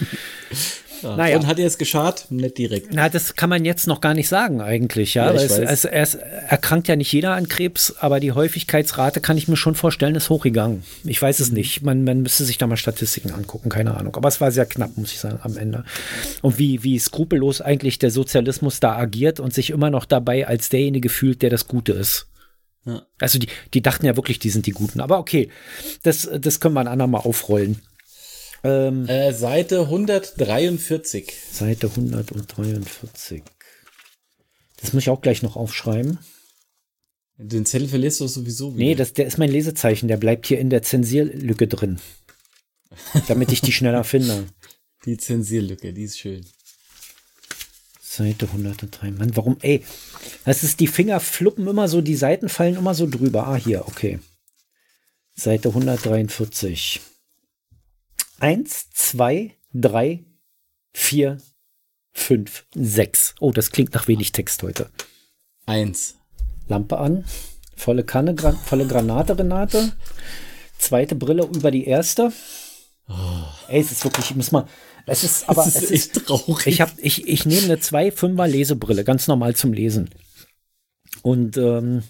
Ja. 1.03 1.17
Naja. 1.17 1.37
Und 1.37 1.47
hat 1.47 1.59
er 1.59 1.67
es 1.67 1.79
geschart? 1.79 2.27
Nicht 2.31 2.59
direkt. 2.59 2.88
Na, 2.93 3.09
das 3.09 3.35
kann 3.35 3.51
man 3.51 3.65
jetzt 3.65 3.87
noch 3.87 4.01
gar 4.01 4.15
nicht 4.15 4.29
sagen 4.29 4.61
eigentlich, 4.61 5.15
ja. 5.15 5.33
ja 5.33 5.41
es, 5.41 5.59
es, 5.59 5.85
es, 5.85 6.15
erkrankt 6.15 6.88
ja 6.88 6.97
nicht 6.97 7.12
jeder 7.12 7.35
an 7.35 7.49
Krebs, 7.49 7.95
aber 7.99 8.21
die 8.21 8.33
Häufigkeitsrate 8.33 9.21
kann 9.21 9.37
ich 9.37 9.49
mir 9.49 9.57
schon 9.57 9.75
vorstellen, 9.75 10.15
ist 10.15 10.31
hochgegangen. 10.31 10.83
Ich 11.05 11.21
weiß 11.21 11.41
es 11.41 11.51
mhm. 11.51 11.57
nicht. 11.57 11.83
Man, 11.83 12.05
man 12.05 12.23
müsste 12.23 12.45
sich 12.45 12.59
da 12.59 12.67
mal 12.67 12.77
Statistiken 12.77 13.33
angucken, 13.33 13.69
keine 13.69 13.97
Ahnung. 13.97 14.17
Aber 14.17 14.29
es 14.29 14.41
war 14.41 14.51
sehr 14.51 14.67
knapp, 14.67 14.97
muss 14.97 15.12
ich 15.12 15.21
sagen, 15.21 15.38
am 15.43 15.57
Ende. 15.57 15.85
Und 16.41 16.59
wie, 16.59 16.83
wie 16.83 16.99
skrupellos 16.99 17.61
eigentlich 17.61 17.99
der 17.99 18.11
Sozialismus 18.11 18.81
da 18.81 18.97
agiert 18.97 19.41
und 19.41 19.53
sich 19.53 19.71
immer 19.71 19.91
noch 19.91 20.05
dabei 20.05 20.47
als 20.47 20.69
derjenige 20.69 21.09
fühlt, 21.09 21.43
der 21.43 21.51
das 21.51 21.67
Gute 21.69 21.93
ist. 21.93 22.29
Ja. 22.85 23.03
Also 23.21 23.38
die, 23.38 23.49
die 23.75 23.83
dachten 23.83 24.07
ja 24.07 24.17
wirklich, 24.17 24.38
die 24.38 24.51
sind 24.51 24.67
die 24.67 24.73
Guten. 24.73 25.01
Aber 25.01 25.19
okay, 25.19 25.51
das, 26.03 26.29
das 26.38 26.61
können 26.61 26.75
wir 26.75 26.81
ein 26.81 26.88
andermal 26.88 27.23
aufrollen. 27.23 27.81
Ähm, 28.64 29.09
äh, 29.09 29.33
Seite 29.33 29.81
143. 29.81 31.33
Seite 31.51 31.88
143. 31.88 33.42
Das 34.77 34.92
muss 34.92 35.03
ich 35.03 35.11
auch 35.11 35.20
gleich 35.20 35.42
noch 35.42 35.57
aufschreiben. 35.57 36.18
Den 37.38 37.66
Zettel 37.66 37.88
verlierst 37.88 38.20
du 38.20 38.27
sowieso 38.27 38.75
wieder. 38.75 38.85
Nee, 38.85 38.94
das, 38.94 39.14
der 39.14 39.27
ist 39.27 39.38
mein 39.38 39.51
Lesezeichen. 39.51 40.07
Der 40.09 40.16
bleibt 40.16 40.46
hier 40.46 40.61
in 40.61 40.70
der 40.70 40.83
Zensierlücke 40.83 41.66
drin. 41.66 41.98
damit 43.29 43.53
ich 43.53 43.61
die 43.61 43.72
schneller 43.72 44.05
finde. 44.05 44.46
Die 45.05 45.16
Zensierlücke, 45.16 45.92
die 45.92 46.05
ist 46.05 46.20
schön. 46.20 46.46
Seite 48.01 48.46
103. 48.46 49.11
Mann, 49.11 49.37
warum? 49.37 49.57
Ey, 49.61 49.83
das 50.44 50.62
ist 50.62 50.79
die 50.79 50.87
Finger 50.87 51.18
fluppen 51.18 51.66
immer 51.66 51.88
so, 51.88 52.01
die 52.01 52.14
Seiten 52.14 52.48
fallen 52.48 52.77
immer 52.77 52.94
so 52.94 53.09
drüber. 53.11 53.48
Ah, 53.48 53.57
hier, 53.57 53.88
okay. 53.88 54.20
Seite 55.35 55.70
143. 55.70 57.01
Eins, 58.43 58.91
zwei, 58.91 59.57
drei, 59.73 60.25
vier, 60.93 61.39
fünf, 62.11 62.67
sechs. 62.75 63.37
Oh, 63.39 63.53
das 63.53 63.71
klingt 63.71 63.95
nach 63.95 64.09
wenig 64.09 64.33
Text 64.33 64.65
heute. 64.65 64.91
Eins. 65.65 66.17
Lampe 66.67 66.99
an. 66.99 67.25
Volle 67.77 68.03
Kanne, 68.03 68.35
Gran 68.35 68.57
volle 68.57 68.89
Granate, 68.89 69.39
Renate. 69.39 69.93
Zweite 70.77 71.15
Brille 71.15 71.45
über 71.45 71.71
die 71.71 71.85
erste. 71.85 72.33
Oh. 73.09 73.13
Ey, 73.69 73.81
es 73.81 73.93
ist 73.93 74.03
wirklich, 74.03 74.31
ich 74.31 74.37
muss 74.37 74.51
mal. 74.51 74.67
Es 75.07 75.23
ist 75.23 75.49
aber. 75.49 75.65
Es 75.65 75.77
ist, 75.77 75.85
es 75.85 75.91
ist 75.93 76.27
traurig. 76.27 76.67
Ich, 76.67 76.81
hab, 76.81 76.91
ich, 76.99 77.29
ich 77.29 77.47
nehme 77.47 77.67
eine 77.67 77.77
2,5er 77.77 78.49
Lesebrille, 78.49 79.05
ganz 79.05 79.29
normal 79.29 79.55
zum 79.55 79.73
Lesen. 79.73 80.11
Und 81.23 81.57
ähm, 81.59 82.03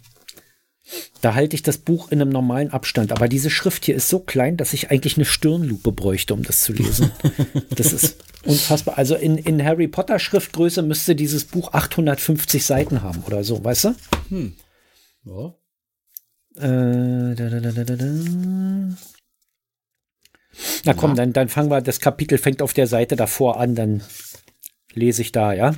da 1.21 1.35
halte 1.35 1.55
ich 1.55 1.63
das 1.63 1.79
Buch 1.79 2.11
in 2.11 2.21
einem 2.21 2.31
normalen 2.31 2.71
Abstand. 2.71 3.13
Aber 3.13 3.29
diese 3.29 3.51
Schrift 3.51 3.85
hier 3.85 3.95
ist 3.95 4.09
so 4.09 4.19
klein, 4.19 4.57
dass 4.57 4.73
ich 4.73 4.91
eigentlich 4.91 5.17
eine 5.17 5.25
Stirnlupe 5.25 5.93
bräuchte, 5.93 6.35
um 6.35 6.43
das 6.43 6.63
zu 6.63 6.73
lesen. 6.73 7.13
das 7.71 7.93
ist 7.93 8.17
unfassbar. 8.45 8.99
Also 8.99 9.15
in, 9.15 9.39
in 9.39 9.63
Harry 9.65 9.89
Potter 9.89 10.19
Schriftgröße 10.19 10.83
müsste 10.83 11.15
dieses 11.15 11.45
Buch 11.45 11.73
850 11.73 12.65
Seiten 12.65 13.03
haben 13.03 13.23
oder 13.27 13.45
so, 13.45 13.65
weißt 13.65 13.85
du? 13.85 13.95
Hm. 14.29 14.55
Ja. 15.25 15.55
Äh, 16.57 17.35
da, 17.35 17.49
da, 17.49 17.61
da, 17.61 17.97
Na 20.85 20.95
komm, 20.95 21.11
ja. 21.11 21.17
dann, 21.17 21.33
dann 21.33 21.49
fangen 21.49 21.71
wir, 21.71 21.81
das 21.81 22.01
Kapitel 22.01 22.37
fängt 22.37 22.61
auf 22.61 22.75
der 22.75 22.87
Seite 22.87 23.17
davor 23.17 23.59
an, 23.59 23.75
dann 23.75 24.03
lese 24.93 25.23
ich 25.23 25.33
da, 25.33 25.53
ja? 25.53 25.75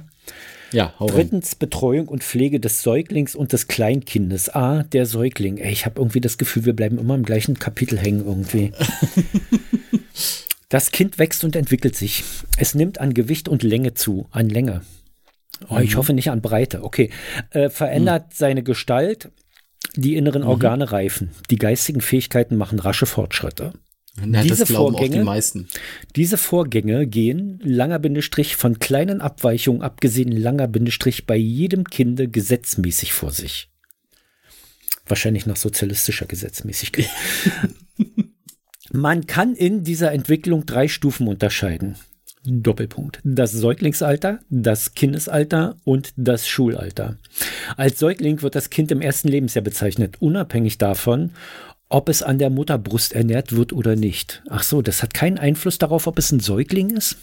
Ja, 0.74 0.92
hau 0.98 1.06
Drittens 1.06 1.52
rein. 1.52 1.58
Betreuung 1.60 2.08
und 2.08 2.24
Pflege 2.24 2.58
des 2.58 2.82
Säuglings 2.82 3.37
und 3.37 3.52
des 3.52 3.68
Kleinkindes. 3.68 4.52
Ah, 4.52 4.82
der 4.82 5.06
Säugling. 5.06 5.58
Ey, 5.58 5.72
ich 5.72 5.87
habe 5.87 6.00
irgendwie 6.00 6.20
das 6.20 6.37
Gefühl, 6.37 6.64
wir 6.64 6.74
bleiben 6.74 6.98
immer 6.98 7.14
im 7.14 7.24
gleichen 7.24 7.60
Kapitel 7.60 7.96
hängen 7.96 8.26
irgendwie. 8.26 8.72
das 10.68 10.90
Kind 10.90 11.20
wächst 11.20 11.44
und 11.44 11.54
entwickelt 11.54 11.94
sich. 11.94 12.24
Es 12.58 12.74
nimmt 12.74 13.00
an 13.00 13.14
Gewicht 13.14 13.48
und 13.48 13.62
Länge 13.62 13.94
zu, 13.94 14.26
an 14.32 14.48
Länge. 14.48 14.82
Oh, 15.68 15.78
ich 15.78 15.94
mhm. 15.94 15.98
hoffe 15.98 16.12
nicht 16.12 16.30
an 16.30 16.42
Breite. 16.42 16.82
Okay. 16.82 17.10
Äh, 17.50 17.70
verändert 17.70 18.26
mhm. 18.30 18.34
seine 18.34 18.62
Gestalt, 18.64 19.30
die 19.94 20.16
inneren 20.16 20.42
mhm. 20.42 20.48
Organe 20.48 20.90
reifen. 20.90 21.30
Die 21.50 21.58
geistigen 21.58 22.00
Fähigkeiten 22.00 22.56
machen 22.56 22.80
rasche 22.80 23.06
Fortschritte. 23.06 23.74
Na, 24.22 24.42
diese 24.42 24.66
Vorgänge, 24.66 25.18
die 25.18 25.24
meisten. 25.24 25.68
Diese 26.14 26.37
Vorgänge 26.37 27.07
gehen, 27.07 27.59
langer 27.62 27.98
Bindestrich, 27.98 28.57
von 28.57 28.79
kleinen 28.79 29.20
Abweichungen 29.20 29.83
abgesehen, 29.83 30.31
langer 30.31 30.68
Bindestrich, 30.68 31.27
bei 31.27 31.37
jedem 31.37 31.85
Kinde 31.85 32.29
gesetzmäßig 32.29 33.12
vor 33.12 33.33
sich. 33.33 33.70
Wahrscheinlich 35.07 35.46
nach 35.46 35.57
sozialistischer 35.57 36.27
Gesetzmäßigkeit. 36.27 37.11
Man 38.92 39.27
kann 39.27 39.57
in 39.57 39.83
dieser 39.83 40.12
Entwicklung 40.12 40.66
drei 40.66 40.87
Stufen 40.87 41.27
unterscheiden. 41.27 41.96
Doppelpunkt. 42.46 43.20
Das 43.24 43.53
Säuglingsalter, 43.53 44.40
das 44.50 44.94
Kindesalter 44.94 45.77
und 45.85 46.12
das 46.16 46.46
Schulalter. 46.46 47.16
Als 47.77 47.98
Säugling 47.98 48.42
wird 48.42 48.55
das 48.55 48.70
Kind 48.70 48.92
im 48.92 49.00
ersten 49.00 49.29
Lebensjahr 49.29 49.64
bezeichnet, 49.64 50.16
unabhängig 50.20 50.77
davon, 50.77 51.31
ob 51.94 52.09
es 52.09 52.24
an 52.24 52.38
der 52.38 52.50
Mutterbrust 52.50 53.12
ernährt 53.12 53.54
wird 53.54 53.72
oder 53.72 53.94
nicht. 53.94 54.42
Ach 54.50 54.64
so, 54.64 54.83
das 54.83 55.00
hat 55.00 55.14
keinen 55.14 55.38
Einfluss 55.38 55.78
darauf, 55.78 56.09
ob 56.09 56.18
es 56.18 56.33
ein 56.33 56.40
Säugling 56.40 56.90
ist? 56.90 57.16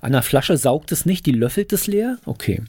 An 0.00 0.12
der 0.12 0.22
Flasche 0.22 0.56
saugt 0.56 0.90
es 0.90 1.04
nicht, 1.04 1.26
die 1.26 1.32
löffelt 1.32 1.70
es 1.74 1.86
leer? 1.86 2.16
Okay. 2.24 2.62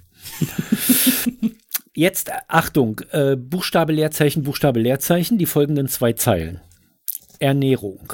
Jetzt 1.96 2.32
Achtung, 2.50 3.00
äh, 3.12 3.38
Buchstabe 3.38 3.94
Leerzeichen, 3.94 4.44
Buchstabe 4.44 4.82
Leerzeichen, 4.82 5.38
die 5.38 5.46
folgenden 5.46 5.88
zwei 5.88 6.12
Zeilen. 6.12 6.60
Ernährung. 7.40 8.12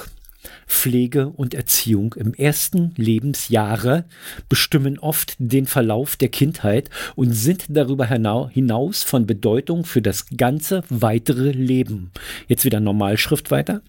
Pflege 0.68 1.28
und 1.28 1.54
Erziehung 1.54 2.14
im 2.14 2.34
ersten 2.34 2.92
Lebensjahre 2.96 4.04
bestimmen 4.48 4.98
oft 4.98 5.34
den 5.38 5.66
Verlauf 5.66 6.16
der 6.16 6.28
Kindheit 6.28 6.90
und 7.16 7.32
sind 7.32 7.64
darüber 7.68 8.06
hinaus 8.06 9.02
von 9.02 9.26
Bedeutung 9.26 9.84
für 9.84 10.02
das 10.02 10.26
ganze 10.36 10.82
weitere 10.90 11.50
Leben. 11.50 12.12
Jetzt 12.46 12.64
wieder 12.64 12.80
Normalschrift 12.80 13.50
weiter. 13.50 13.80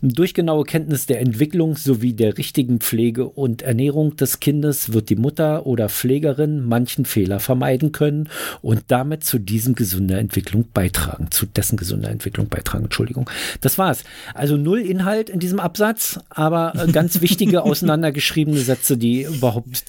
Durch 0.00 0.32
genaue 0.32 0.64
Kenntnis 0.64 1.06
der 1.06 1.20
Entwicklung 1.20 1.76
sowie 1.76 2.12
der 2.12 2.38
richtigen 2.38 2.78
Pflege 2.78 3.28
und 3.28 3.62
Ernährung 3.62 4.16
des 4.16 4.40
Kindes 4.40 4.92
wird 4.92 5.10
die 5.10 5.16
Mutter 5.16 5.66
oder 5.66 5.88
Pflegerin 5.88 6.64
manchen 6.66 7.04
Fehler 7.04 7.40
vermeiden 7.40 7.92
können 7.92 8.28
und 8.62 8.84
damit 8.88 9.24
zu 9.24 9.38
diesem 9.38 9.74
gesunder 9.74 10.18
Entwicklung 10.18 10.66
beitragen, 10.72 11.30
zu 11.30 11.46
dessen 11.46 11.76
gesunder 11.76 12.10
Entwicklung 12.10 12.48
beitragen. 12.48 12.84
Entschuldigung. 12.84 13.28
Das 13.60 13.78
war's. 13.78 14.04
Also 14.34 14.56
null 14.56 14.80
Inhalt 14.80 15.28
in 15.28 15.40
diesem 15.40 15.58
Absatz 15.58 16.19
aber 16.28 16.74
äh, 16.76 16.90
ganz 16.92 17.20
wichtige 17.20 17.62
auseinandergeschriebene 17.64 18.60
Sätze, 18.60 18.96
die 18.96 19.22
überhaupt 19.22 19.84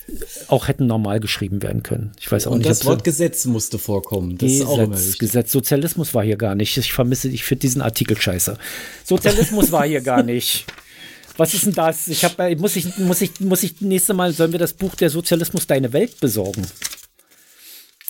auch 0.48 0.68
hätten 0.68 0.88
normal 0.88 1.20
geschrieben 1.20 1.62
werden 1.62 1.84
können. 1.84 2.12
Ich 2.20 2.32
weiß 2.32 2.48
auch 2.48 2.52
Und 2.52 2.60
nicht. 2.60 2.70
Das 2.70 2.86
Wort 2.86 3.04
Gesetz 3.04 3.46
musste 3.46 3.78
vorkommen. 3.78 4.38
Das 4.38 4.48
Gesetz, 4.48 4.60
ist 4.62 4.68
auch 4.68 4.78
immer 4.78 4.98
wichtig. 4.98 5.20
Gesetz. 5.20 5.52
Sozialismus 5.52 6.14
war 6.14 6.24
hier 6.24 6.38
gar 6.38 6.56
nicht. 6.56 6.78
Ich 6.78 6.94
vermisse, 6.94 7.30
ich 7.30 7.44
finde 7.44 7.62
diesen 7.62 7.82
Artikel 7.82 8.20
scheiße. 8.20 8.58
Sozialismus 9.04 9.72
war 9.72 9.86
hier 9.86 10.02
gar 10.02 10.24
nicht. 10.24 10.66
Was 11.38 11.54
ist 11.54 11.66
denn 11.66 11.74
das? 11.74 12.08
Ich 12.08 12.24
habe, 12.24 12.44
äh, 12.44 12.56
muss 12.56 12.76
ich, 12.76 12.98
muss 12.98 13.22
ich, 13.22 13.40
muss 13.40 13.64
ich 13.64 13.82
nächste 13.82 14.14
Mal 14.14 14.34
sollen 14.34 14.52
wir 14.52 14.60
das 14.60 14.74
Buch 14.74 14.96
der 14.96 15.10
Sozialismus 15.10 15.68
deine 15.68 15.94
Welt 15.94 16.20
besorgen 16.20 16.66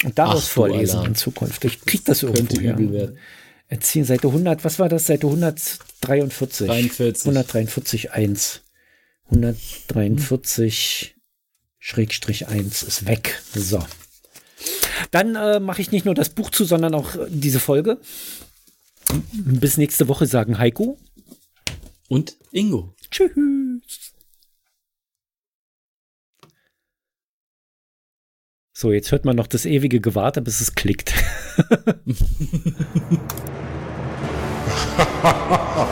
und 0.04 0.18
daraus 0.18 0.46
Ach, 0.46 0.52
vorlesen 0.52 1.06
in 1.06 1.16
Zukunft. 1.16 1.64
Ich 1.66 1.82
krieg 1.82 2.04
das, 2.06 2.20
das 2.22 2.30
irgendwo 2.30 2.60
her. 2.60 3.14
Erziehen, 3.72 4.04
Seite 4.04 4.28
100, 4.28 4.66
was 4.66 4.80
war 4.80 4.90
das? 4.90 5.08
Seite 5.08 5.28
143. 5.28 6.68
43. 6.68 7.26
143, 7.26 8.12
1. 8.12 8.64
143 9.28 11.16
Schrägstrich 11.80 12.50
1 12.50 12.84
ist 12.84 13.06
weg. 13.06 13.42
So. 13.56 13.82
Dann 15.12 15.36
äh, 15.36 15.62
mache 15.62 15.82
ich 15.82 15.92
nicht 15.94 16.04
nur 16.06 16.16
das 16.16 16.32
Buch 16.32 16.50
zu, 16.50 16.66
sondern 16.66 16.94
auch 16.94 17.16
äh, 17.16 17.28
diese 17.30 17.62
Folge. 17.62 18.02
Bis 19.32 19.78
nächste 19.78 20.10
Woche 20.10 20.26
sagen 20.26 20.58
Heiko. 20.58 20.98
Und 22.10 22.36
Ingo. 22.52 22.94
Tschüss. 23.10 23.32
So, 28.82 28.92
jetzt 28.92 29.12
hört 29.12 29.26
man 29.26 29.36
noch 29.36 29.46
das 29.46 29.68
ewige 29.68 30.00
Gewarte, 30.00 30.42
bis 30.42 30.60
es 30.60 30.74
klickt. 30.74 31.14
Ha 34.98 35.06
ha 35.22 35.56
ha 35.76 35.88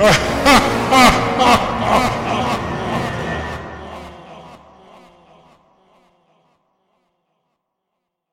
ha. 0.00 0.31